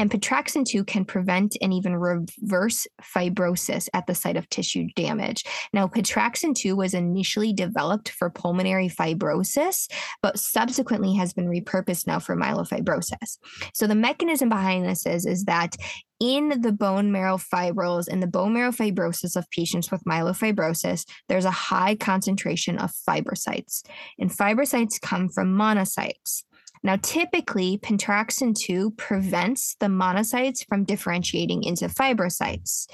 and 0.00 0.10
Pentraxin 0.10 0.64
2 0.64 0.84
can 0.84 1.04
prevent 1.04 1.58
and 1.60 1.74
even 1.74 1.94
reverse 1.94 2.86
fibrosis 3.02 3.86
at 3.92 4.06
the 4.06 4.14
site 4.14 4.38
of 4.38 4.48
tissue 4.48 4.86
damage. 4.96 5.44
Now, 5.74 5.88
Pentraxin 5.88 6.54
2 6.54 6.74
was 6.74 6.94
initially 6.94 7.52
developed 7.52 8.08
for 8.08 8.30
pulmonary 8.30 8.88
fibrosis, 8.88 9.90
but 10.22 10.38
subsequently 10.38 11.14
has 11.16 11.34
been 11.34 11.48
repurposed 11.48 12.06
now 12.06 12.18
for 12.18 12.34
myelofibrosis. 12.34 13.36
So 13.74 13.86
the 13.86 13.94
mechanism 13.94 14.48
behind 14.48 14.86
this 14.86 15.04
is, 15.04 15.26
is 15.26 15.44
that 15.44 15.76
in 16.18 16.62
the 16.62 16.72
bone 16.72 17.12
marrow 17.12 17.36
fibrils 17.36 18.08
and 18.08 18.22
the 18.22 18.26
bone 18.26 18.54
marrow 18.54 18.72
fibrosis 18.72 19.36
of 19.36 19.50
patients 19.50 19.90
with 19.90 20.02
myelofibrosis, 20.04 21.04
there's 21.28 21.44
a 21.44 21.50
high 21.50 21.94
concentration 21.94 22.78
of 22.78 22.90
fibrocytes. 23.06 23.82
And 24.18 24.30
fibrocytes 24.30 24.98
come 24.98 25.28
from 25.28 25.54
monocytes. 25.54 26.44
Now, 26.82 26.96
typically, 26.96 27.78
pentraxin 27.78 28.54
2 28.54 28.92
prevents 28.92 29.76
the 29.80 29.86
monocytes 29.86 30.66
from 30.66 30.84
differentiating 30.84 31.64
into 31.64 31.88
fibrocytes. 31.88 32.86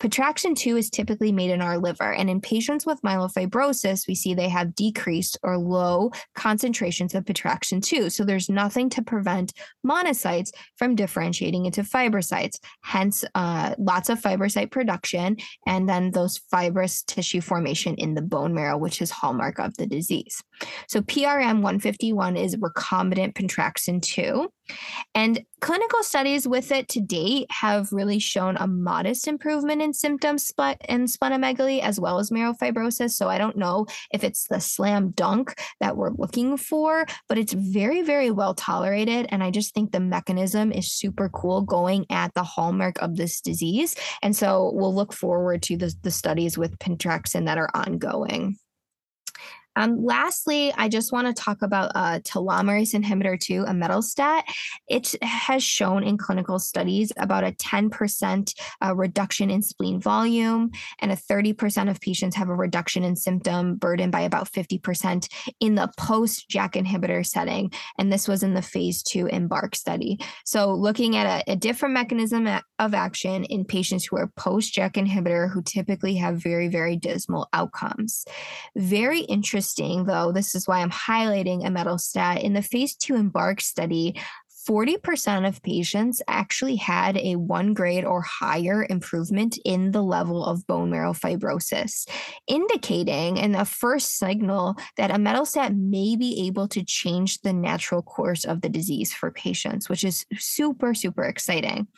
Pentraxin 0.00 0.56
2 0.56 0.76
is 0.76 0.90
typically 0.90 1.32
made 1.32 1.50
in 1.50 1.60
our 1.60 1.76
liver, 1.76 2.12
and 2.12 2.30
in 2.30 2.40
patients 2.40 2.86
with 2.86 3.02
myelofibrosis, 3.02 4.06
we 4.06 4.14
see 4.14 4.32
they 4.32 4.48
have 4.48 4.76
decreased 4.76 5.36
or 5.42 5.58
low 5.58 6.12
concentrations 6.36 7.16
of 7.16 7.24
Pentraxin 7.24 7.82
2. 7.82 8.08
So 8.08 8.24
there's 8.24 8.48
nothing 8.48 8.90
to 8.90 9.02
prevent 9.02 9.52
monocytes 9.84 10.50
from 10.76 10.94
differentiating 10.94 11.66
into 11.66 11.82
fibrocytes, 11.82 12.60
hence, 12.82 13.24
uh, 13.34 13.74
lots 13.76 14.08
of 14.08 14.20
fibrocyte 14.20 14.70
production, 14.70 15.36
and 15.66 15.88
then 15.88 16.12
those 16.12 16.38
fibrous 16.48 17.02
tissue 17.02 17.40
formation 17.40 17.96
in 17.96 18.14
the 18.14 18.22
bone 18.22 18.54
marrow, 18.54 18.78
which 18.78 19.02
is 19.02 19.10
hallmark 19.10 19.58
of 19.58 19.76
the 19.78 19.86
disease. 19.86 20.40
So 20.88 21.00
PRM 21.02 21.62
151 21.62 22.36
is 22.36 22.56
recombinant 22.56 23.34
Pentraxin 23.34 24.02
2. 24.02 24.48
And 25.14 25.44
clinical 25.60 26.02
studies 26.02 26.46
with 26.46 26.70
it 26.72 26.88
to 26.90 27.00
date 27.00 27.46
have 27.50 27.92
really 27.92 28.18
shown 28.18 28.56
a 28.56 28.66
modest 28.66 29.26
improvement 29.26 29.82
in 29.82 29.92
symptoms 29.92 30.52
in 30.88 31.06
splenomegaly 31.06 31.80
as 31.80 31.98
well 31.98 32.18
as 32.18 32.30
myelofibrosis. 32.30 33.12
So 33.12 33.28
I 33.28 33.38
don't 33.38 33.56
know 33.56 33.86
if 34.12 34.24
it's 34.24 34.46
the 34.48 34.60
slam 34.60 35.10
dunk 35.10 35.54
that 35.80 35.96
we're 35.96 36.12
looking 36.12 36.56
for, 36.56 37.06
but 37.28 37.38
it's 37.38 37.52
very, 37.52 38.02
very 38.02 38.30
well 38.30 38.54
tolerated. 38.54 39.26
And 39.30 39.42
I 39.42 39.50
just 39.50 39.74
think 39.74 39.92
the 39.92 40.00
mechanism 40.00 40.72
is 40.72 40.92
super 40.92 41.28
cool 41.28 41.62
going 41.62 42.06
at 42.10 42.34
the 42.34 42.44
hallmark 42.44 43.00
of 43.00 43.16
this 43.16 43.40
disease. 43.40 43.96
And 44.22 44.36
so 44.36 44.70
we'll 44.74 44.94
look 44.94 45.12
forward 45.12 45.62
to 45.62 45.76
the, 45.76 45.94
the 46.02 46.10
studies 46.10 46.58
with 46.58 46.78
Pentraxin 46.78 47.46
that 47.46 47.58
are 47.58 47.70
ongoing. 47.74 48.56
Um, 49.78 50.04
lastly, 50.04 50.72
I 50.76 50.88
just 50.88 51.12
want 51.12 51.28
to 51.28 51.32
talk 51.32 51.62
about 51.62 51.92
uh, 51.94 52.18
telomerase 52.24 53.00
inhibitor 53.00 53.38
2, 53.38 53.64
imetelstat. 53.64 54.42
It 54.88 55.14
has 55.22 55.62
shown 55.62 56.02
in 56.02 56.18
clinical 56.18 56.58
studies 56.58 57.12
about 57.16 57.44
a 57.44 57.52
10% 57.52 58.54
uh, 58.84 58.96
reduction 58.96 59.50
in 59.50 59.62
spleen 59.62 60.00
volume, 60.00 60.72
and 60.98 61.12
a 61.12 61.16
30% 61.16 61.88
of 61.88 62.00
patients 62.00 62.34
have 62.34 62.48
a 62.48 62.54
reduction 62.54 63.04
in 63.04 63.14
symptom 63.14 63.76
burden 63.76 64.10
by 64.10 64.22
about 64.22 64.50
50% 64.50 65.28
in 65.60 65.76
the 65.76 65.88
post 65.96 66.48
JAK 66.48 66.72
inhibitor 66.72 67.24
setting. 67.24 67.70
And 68.00 68.12
this 68.12 68.26
was 68.26 68.42
in 68.42 68.54
the 68.54 68.62
phase 68.62 69.00
two 69.04 69.26
EMBARK 69.26 69.76
study. 69.76 70.18
So, 70.44 70.74
looking 70.74 71.16
at 71.16 71.46
a, 71.46 71.52
a 71.52 71.56
different 71.56 71.94
mechanism 71.94 72.48
of 72.80 72.94
action 72.94 73.44
in 73.44 73.64
patients 73.64 74.06
who 74.06 74.16
are 74.16 74.32
post 74.36 74.74
JAK 74.74 74.94
inhibitor 74.94 75.48
who 75.48 75.62
typically 75.62 76.16
have 76.16 76.42
very, 76.42 76.66
very 76.66 76.96
dismal 76.96 77.48
outcomes. 77.52 78.24
Very 78.74 79.20
interesting 79.20 79.67
interesting, 79.68 80.04
though, 80.04 80.32
this 80.32 80.54
is 80.54 80.66
why 80.66 80.80
I'm 80.80 80.90
highlighting 80.90 81.62
imetelstat. 81.62 82.42
In 82.42 82.54
the 82.54 82.62
phase 82.62 82.94
two 82.94 83.14
EMBARK 83.14 83.60
study, 83.60 84.20
40% 84.68 85.48
of 85.48 85.62
patients 85.62 86.20
actually 86.28 86.76
had 86.76 87.16
a 87.16 87.36
one 87.36 87.72
grade 87.72 88.04
or 88.04 88.20
higher 88.20 88.86
improvement 88.90 89.58
in 89.64 89.92
the 89.92 90.02
level 90.02 90.44
of 90.44 90.66
bone 90.66 90.90
marrow 90.90 91.14
fibrosis, 91.14 92.06
indicating 92.46 93.38
in 93.38 93.52
the 93.52 93.64
first 93.64 94.18
signal 94.18 94.76
that 94.98 95.10
imetelstat 95.10 95.74
may 95.74 96.16
be 96.16 96.46
able 96.46 96.68
to 96.68 96.84
change 96.84 97.40
the 97.40 97.52
natural 97.52 98.02
course 98.02 98.44
of 98.44 98.60
the 98.60 98.68
disease 98.68 99.10
for 99.10 99.30
patients, 99.30 99.88
which 99.88 100.04
is 100.04 100.26
super, 100.36 100.92
super 100.92 101.24
exciting. 101.24 101.88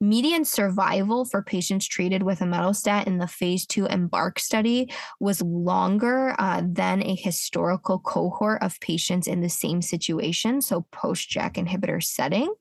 Median 0.00 0.44
survival 0.44 1.24
for 1.26 1.42
patients 1.42 1.86
treated 1.86 2.24
with 2.24 2.40
imetelstat 2.40 3.06
in 3.06 3.18
the 3.18 3.28
phase 3.28 3.64
two 3.64 3.84
EMBARK 3.84 4.40
study 4.40 4.90
was 5.20 5.40
longer 5.42 6.34
uh, 6.40 6.60
than 6.66 7.04
a 7.04 7.14
historical 7.14 8.00
cohort 8.00 8.60
of 8.64 8.80
patients 8.80 9.28
in 9.28 9.42
the 9.42 9.48
same 9.48 9.80
situation, 9.80 10.60
so 10.60 10.84
post 10.90 11.30
JAK 11.30 11.54
inhibitors 11.54 12.15
setting. 12.16 12.52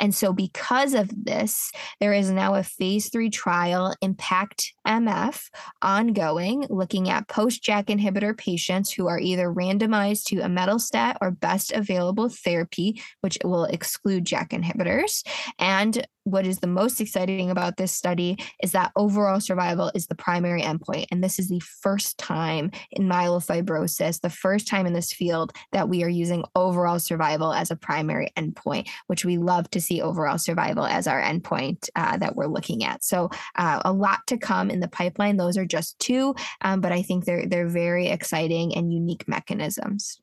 And 0.00 0.14
so, 0.14 0.32
because 0.32 0.94
of 0.94 1.10
this, 1.24 1.70
there 2.00 2.12
is 2.12 2.30
now 2.30 2.54
a 2.54 2.62
phase 2.62 3.10
three 3.10 3.30
trial, 3.30 3.94
Impact 4.00 4.72
MF, 4.86 5.48
ongoing, 5.82 6.66
looking 6.70 7.10
at 7.10 7.28
post 7.28 7.62
JAK 7.62 7.86
inhibitor 7.86 8.36
patients 8.36 8.90
who 8.90 9.06
are 9.06 9.18
either 9.20 9.52
randomized 9.52 10.24
to 10.24 10.36
imetelstat 10.36 11.16
or 11.20 11.30
best 11.30 11.72
available 11.72 12.28
therapy, 12.28 13.02
which 13.20 13.38
will 13.44 13.64
exclude 13.64 14.24
JAK 14.24 14.50
inhibitors, 14.50 15.24
and 15.58 16.06
what 16.24 16.46
is 16.46 16.58
the 16.58 16.66
most 16.66 17.00
exciting 17.00 17.50
about 17.50 17.76
this 17.76 17.92
study 17.92 18.36
is 18.62 18.72
that 18.72 18.92
overall 18.96 19.40
survival 19.40 19.90
is 19.94 20.06
the 20.06 20.14
primary 20.14 20.62
endpoint. 20.62 21.06
And 21.10 21.22
this 21.22 21.38
is 21.38 21.48
the 21.48 21.60
first 21.60 22.18
time 22.18 22.70
in 22.90 23.08
myelofibrosis, 23.08 24.20
the 24.20 24.30
first 24.30 24.68
time 24.68 24.86
in 24.86 24.92
this 24.92 25.12
field 25.12 25.52
that 25.72 25.88
we 25.88 26.04
are 26.04 26.08
using 26.08 26.44
overall 26.54 26.98
survival 26.98 27.52
as 27.52 27.70
a 27.70 27.76
primary 27.76 28.30
endpoint, 28.36 28.88
which 29.06 29.24
we 29.24 29.36
love 29.36 29.68
to 29.70 29.80
see 29.80 30.00
overall 30.00 30.38
survival 30.38 30.84
as 30.84 31.06
our 31.06 31.20
endpoint 31.20 31.88
uh, 31.96 32.16
that 32.18 32.36
we're 32.36 32.46
looking 32.46 32.84
at. 32.84 33.02
So 33.04 33.30
uh, 33.56 33.80
a 33.84 33.92
lot 33.92 34.20
to 34.28 34.38
come 34.38 34.70
in 34.70 34.80
the 34.80 34.88
pipeline. 34.88 35.36
Those 35.36 35.56
are 35.56 35.66
just 35.66 35.98
two, 35.98 36.34
um, 36.60 36.80
but 36.80 36.92
I 36.92 37.02
think 37.02 37.24
they're 37.24 37.46
they're 37.46 37.68
very 37.68 38.08
exciting 38.08 38.74
and 38.74 38.92
unique 38.92 39.26
mechanisms. 39.26 40.20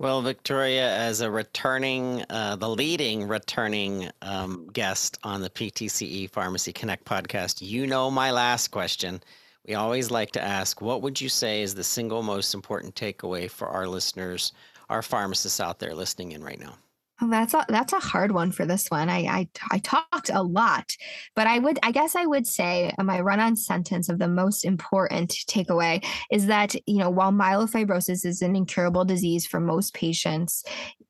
Well, 0.00 0.22
Victoria, 0.22 0.96
as 0.96 1.22
a 1.22 1.28
returning, 1.28 2.24
uh, 2.30 2.54
the 2.54 2.68
leading 2.68 3.26
returning 3.26 4.08
um, 4.22 4.68
guest 4.72 5.18
on 5.24 5.40
the 5.40 5.50
PTCE 5.50 6.30
Pharmacy 6.30 6.72
Connect 6.72 7.04
podcast, 7.04 7.56
you 7.60 7.84
know 7.84 8.08
my 8.08 8.30
last 8.30 8.68
question. 8.68 9.20
We 9.66 9.74
always 9.74 10.12
like 10.12 10.30
to 10.32 10.40
ask, 10.40 10.80
what 10.80 11.02
would 11.02 11.20
you 11.20 11.28
say 11.28 11.62
is 11.62 11.74
the 11.74 11.82
single 11.82 12.22
most 12.22 12.54
important 12.54 12.94
takeaway 12.94 13.50
for 13.50 13.66
our 13.66 13.88
listeners, 13.88 14.52
our 14.88 15.02
pharmacists 15.02 15.58
out 15.58 15.80
there 15.80 15.96
listening 15.96 16.30
in 16.30 16.44
right 16.44 16.60
now? 16.60 16.76
Oh, 17.20 17.28
that's 17.28 17.52
a 17.52 17.64
that's 17.68 17.92
a 17.92 17.98
hard 17.98 18.30
one 18.30 18.52
for 18.52 18.64
this 18.64 18.88
one. 18.88 19.08
I, 19.08 19.18
I 19.26 19.48
I 19.72 19.78
talked 19.78 20.30
a 20.32 20.42
lot, 20.42 20.96
but 21.34 21.48
I 21.48 21.58
would 21.58 21.78
I 21.82 21.90
guess 21.90 22.14
I 22.14 22.26
would 22.26 22.46
say 22.46 22.92
uh, 22.96 23.02
my 23.02 23.20
run-on 23.20 23.56
sentence 23.56 24.08
of 24.08 24.20
the 24.20 24.28
most 24.28 24.64
important 24.64 25.30
takeaway 25.48 26.04
is 26.30 26.46
that 26.46 26.76
you 26.86 26.98
know 26.98 27.10
while 27.10 27.32
myelofibrosis 27.32 28.24
is 28.24 28.40
an 28.40 28.54
incurable 28.54 29.04
disease 29.04 29.46
for 29.46 29.58
most 29.58 29.94
patients, 29.94 30.62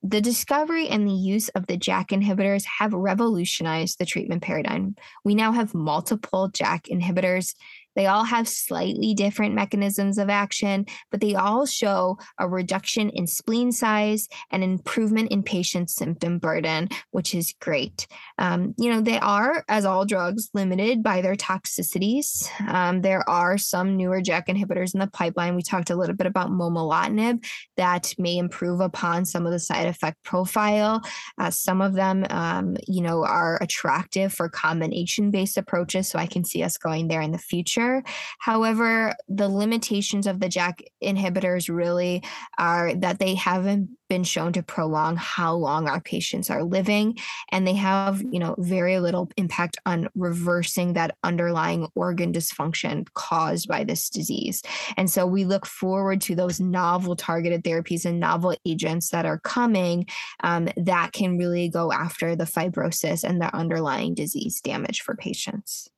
the 0.02 0.22
discovery 0.22 0.88
and 0.88 1.06
the 1.06 1.12
use 1.12 1.50
of 1.50 1.66
the 1.66 1.76
JAK 1.76 2.08
inhibitors 2.08 2.64
have 2.78 2.94
revolutionized 2.94 3.98
the 3.98 4.06
treatment 4.06 4.42
paradigm. 4.42 4.96
We 5.24 5.34
now 5.34 5.52
have 5.52 5.74
multiple 5.74 6.48
JAK 6.48 6.84
inhibitors 6.84 7.54
they 7.98 8.06
all 8.06 8.22
have 8.22 8.48
slightly 8.48 9.12
different 9.12 9.56
mechanisms 9.56 10.18
of 10.18 10.30
action, 10.30 10.86
but 11.10 11.20
they 11.20 11.34
all 11.34 11.66
show 11.66 12.16
a 12.38 12.48
reduction 12.48 13.10
in 13.10 13.26
spleen 13.26 13.72
size 13.72 14.28
and 14.52 14.62
improvement 14.62 15.32
in 15.32 15.42
patient 15.42 15.90
symptom 15.90 16.38
burden, 16.38 16.90
which 17.10 17.34
is 17.34 17.56
great. 17.60 18.06
Um, 18.38 18.72
you 18.78 18.88
know, 18.88 19.00
they 19.00 19.18
are, 19.18 19.64
as 19.68 19.84
all 19.84 20.04
drugs, 20.04 20.48
limited 20.54 21.02
by 21.02 21.22
their 21.22 21.34
toxicities. 21.34 22.48
Um, 22.68 23.00
there 23.00 23.28
are 23.28 23.58
some 23.58 23.96
newer 23.96 24.20
JAK 24.20 24.46
inhibitors 24.46 24.94
in 24.94 25.00
the 25.00 25.08
pipeline. 25.08 25.56
We 25.56 25.62
talked 25.62 25.90
a 25.90 25.96
little 25.96 26.14
bit 26.14 26.28
about 26.28 26.50
momelotinib 26.50 27.44
that 27.78 28.14
may 28.16 28.38
improve 28.38 28.78
upon 28.80 29.24
some 29.24 29.44
of 29.44 29.50
the 29.50 29.58
side 29.58 29.88
effect 29.88 30.22
profile. 30.22 31.02
Uh, 31.36 31.50
some 31.50 31.80
of 31.80 31.94
them, 31.94 32.24
um, 32.30 32.76
you 32.86 33.02
know, 33.02 33.24
are 33.24 33.58
attractive 33.60 34.32
for 34.32 34.48
combination 34.48 35.32
based 35.32 35.58
approaches. 35.58 36.06
So 36.06 36.20
I 36.20 36.26
can 36.26 36.44
see 36.44 36.62
us 36.62 36.78
going 36.78 37.08
there 37.08 37.22
in 37.22 37.32
the 37.32 37.38
future. 37.38 37.87
Faster. 37.88 38.02
However, 38.38 39.14
the 39.28 39.48
limitations 39.48 40.26
of 40.26 40.40
the 40.40 40.48
JAK 40.48 40.82
inhibitors 41.02 41.74
really 41.74 42.22
are 42.58 42.94
that 42.94 43.18
they 43.18 43.34
haven't 43.34 43.90
been 44.08 44.24
shown 44.24 44.54
to 44.54 44.62
prolong 44.62 45.16
how 45.16 45.54
long 45.54 45.86
our 45.86 46.00
patients 46.00 46.48
are 46.48 46.62
living 46.62 47.18
and 47.52 47.66
they 47.66 47.74
have 47.74 48.22
you 48.22 48.38
know 48.38 48.54
very 48.56 48.98
little 49.00 49.30
impact 49.36 49.76
on 49.84 50.08
reversing 50.14 50.94
that 50.94 51.14
underlying 51.22 51.86
organ 51.94 52.32
dysfunction 52.32 53.06
caused 53.12 53.68
by 53.68 53.84
this 53.84 54.08
disease 54.08 54.62
and 54.96 55.10
so 55.10 55.26
we 55.26 55.44
look 55.44 55.66
forward 55.66 56.22
to 56.22 56.34
those 56.34 56.58
novel 56.58 57.16
targeted 57.16 57.62
therapies 57.62 58.06
and 58.06 58.18
novel 58.18 58.56
agents 58.64 59.10
that 59.10 59.26
are 59.26 59.40
coming 59.40 60.06
um, 60.42 60.70
that 60.78 61.12
can 61.12 61.36
really 61.36 61.68
go 61.68 61.92
after 61.92 62.34
the 62.34 62.44
fibrosis 62.44 63.22
and 63.24 63.42
the 63.42 63.54
underlying 63.54 64.14
disease 64.14 64.62
damage 64.62 65.02
for 65.02 65.14
patients 65.16 65.90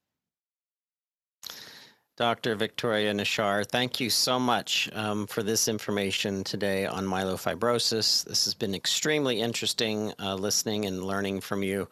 Dr. 2.21 2.55
Victoria 2.55 3.15
Nachar, 3.15 3.67
thank 3.67 3.99
you 3.99 4.11
so 4.11 4.39
much 4.39 4.91
um, 4.93 5.27
for 5.27 5.43
this 5.43 5.69
information 5.69 6.45
today 6.45 6.85
on 6.85 7.07
myelofibrosis. 7.07 8.27
This 8.27 8.45
has 8.45 8.53
been 8.53 8.75
extremely 8.75 9.41
interesting 9.41 10.13
uh, 10.19 10.35
listening 10.35 10.85
and 10.85 11.03
learning 11.03 11.41
from 11.41 11.63
you, 11.63 11.89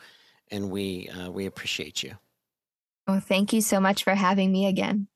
and 0.50 0.70
we, 0.70 1.08
uh, 1.08 1.30
we 1.30 1.46
appreciate 1.46 2.02
you. 2.02 2.12
Oh, 3.06 3.20
thank 3.20 3.54
you 3.54 3.62
so 3.62 3.80
much 3.80 4.04
for 4.04 4.14
having 4.14 4.52
me 4.52 4.66
again. 4.66 5.08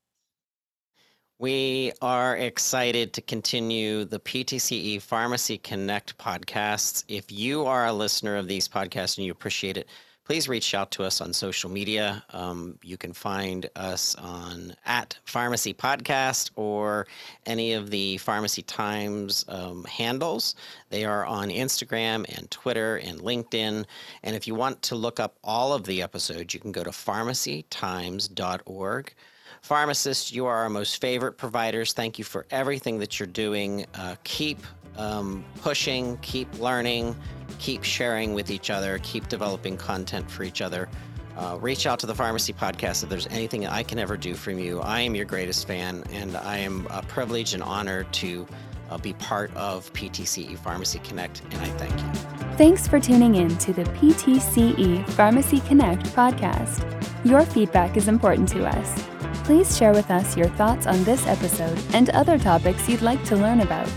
We 1.38 1.92
are 2.00 2.34
excited 2.38 3.12
to 3.12 3.20
continue 3.20 4.06
the 4.06 4.18
PTCE 4.18 5.02
Pharmacy 5.02 5.58
Connect 5.58 6.16
podcasts. 6.16 7.04
If 7.06 7.30
you 7.30 7.66
are 7.66 7.84
a 7.84 7.92
listener 7.92 8.36
of 8.36 8.48
these 8.48 8.66
podcasts 8.66 9.18
and 9.18 9.26
you 9.26 9.32
appreciate 9.32 9.76
it, 9.76 9.88
please 10.25 10.49
reach 10.49 10.75
out 10.75 10.91
to 10.93 11.05
us 11.05 11.20
on 11.20 11.33
social 11.33 11.70
media. 11.70 12.25
Um, 12.31 12.79
you 12.83 12.97
can 12.97 13.12
find 13.12 13.68
us 13.77 14.16
on 14.16 14.75
at 14.87 15.18
Pharmacy 15.25 15.75
Podcast 15.75 16.51
or 16.57 17.07
any 17.47 17.73
of 17.73 17.91
the 17.91 18.18
Pharmacy 18.18 18.62
Times 18.62 19.45
um, 19.49 19.85
handles. 19.85 20.55
They 20.91 21.05
are 21.05 21.27
on 21.27 21.49
Instagram 21.49 22.25
and 22.37 22.49
Twitter 22.51 22.97
and 22.97 23.20
LinkedIn. 23.20 23.85
And 24.23 24.37
if 24.37 24.47
you 24.47 24.55
want 24.55 24.83
to 24.83 24.95
look 24.95 25.18
up 25.20 25.37
all 25.43 25.73
of 25.73 25.85
the 25.85 26.03
episodes, 26.03 26.53
you 26.55 26.61
can 26.61 26.73
go 26.73 26.85
to 26.85 26.91
pharmacytimes.org. 26.91 29.14
Pharmacists, 29.62 30.33
you 30.33 30.47
are 30.47 30.57
our 30.57 30.68
most 30.68 31.01
favorite 31.01 31.39
providers. 31.39 31.93
Thank 31.93 32.18
you 32.18 32.25
for 32.25 32.47
everything 32.51 32.99
that 32.99 33.20
you're 33.20 33.29
doing. 33.29 33.87
Uh, 33.95 34.16
keep 34.25 34.59
um, 34.97 35.45
pushing, 35.61 36.18
keep 36.18 36.53
learning 36.59 37.16
keep 37.62 37.84
sharing 37.84 38.34
with 38.34 38.51
each 38.51 38.70
other, 38.70 38.99
keep 39.03 39.28
developing 39.28 39.76
content 39.76 40.28
for 40.28 40.43
each 40.43 40.61
other. 40.61 40.88
Uh, 41.36 41.57
reach 41.61 41.86
out 41.86 41.99
to 42.01 42.07
the 42.07 42.14
Pharmacy 42.14 42.53
Podcast 42.53 43.05
if 43.05 43.09
there's 43.09 43.28
anything 43.28 43.66
I 43.66 43.82
can 43.84 43.99
ever 43.99 44.16
do 44.16 44.34
from 44.34 44.59
you. 44.59 44.80
I 44.80 45.01
am 45.01 45.14
your 45.14 45.24
greatest 45.24 45.66
fan, 45.66 46.03
and 46.11 46.36
I 46.36 46.59
am 46.59 46.86
uh, 46.90 47.01
privileged 47.03 47.55
and 47.55 47.62
honored 47.62 48.12
to 48.14 48.47
uh, 48.90 48.99
be 48.99 49.14
part 49.14 49.55
of 49.57 49.90
PTCE 49.95 50.59
Pharmacy 50.59 50.99
Connect, 50.99 51.40
and 51.53 51.61
I 51.62 51.68
thank 51.78 51.99
you. 51.99 52.57
Thanks 52.59 52.86
for 52.86 53.01
tuning 53.01 53.36
in 53.36 53.57
to 53.59 53.72
the 53.72 53.84
PTCE 53.84 55.09
Pharmacy 55.11 55.61
Connect 55.61 56.03
podcast. 56.07 56.84
Your 57.24 57.47
feedback 57.47 57.97
is 57.97 58.09
important 58.09 58.49
to 58.51 58.66
us. 58.66 59.03
Please 59.45 59.74
share 59.76 59.93
with 59.93 60.11
us 60.11 60.36
your 60.36 60.49
thoughts 60.49 60.86
on 60.86 61.03
this 61.05 61.26
episode 61.26 61.80
and 61.95 62.11
other 62.11 62.38
topics 62.38 62.88
you'd 62.88 63.03
like 63.03 63.24
to 63.24 63.36
learn 63.36 63.61
about. 63.61 63.90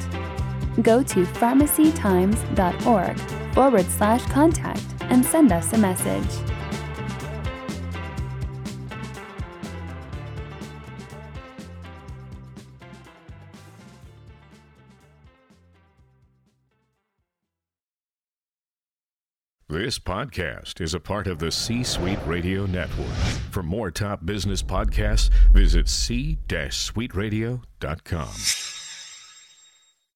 Go 0.82 1.02
to 1.04 1.24
pharmacytimes.org 1.24 3.20
forward 3.54 3.86
slash 3.86 4.26
contact 4.26 4.84
and 5.02 5.26
send 5.26 5.52
us 5.52 5.74
a 5.74 5.78
message. 5.78 6.26
This 19.68 19.98
podcast 20.00 20.80
is 20.80 20.94
a 20.94 21.00
part 21.00 21.26
of 21.28 21.40
the 21.40 21.52
C 21.52 21.84
Suite 21.84 22.20
Radio 22.26 22.66
Network. 22.66 23.14
For 23.52 23.62
more 23.62 23.92
top 23.92 24.26
business 24.26 24.64
podcasts, 24.64 25.30
visit 25.52 25.90
c-suiteradio.com. 25.90 28.75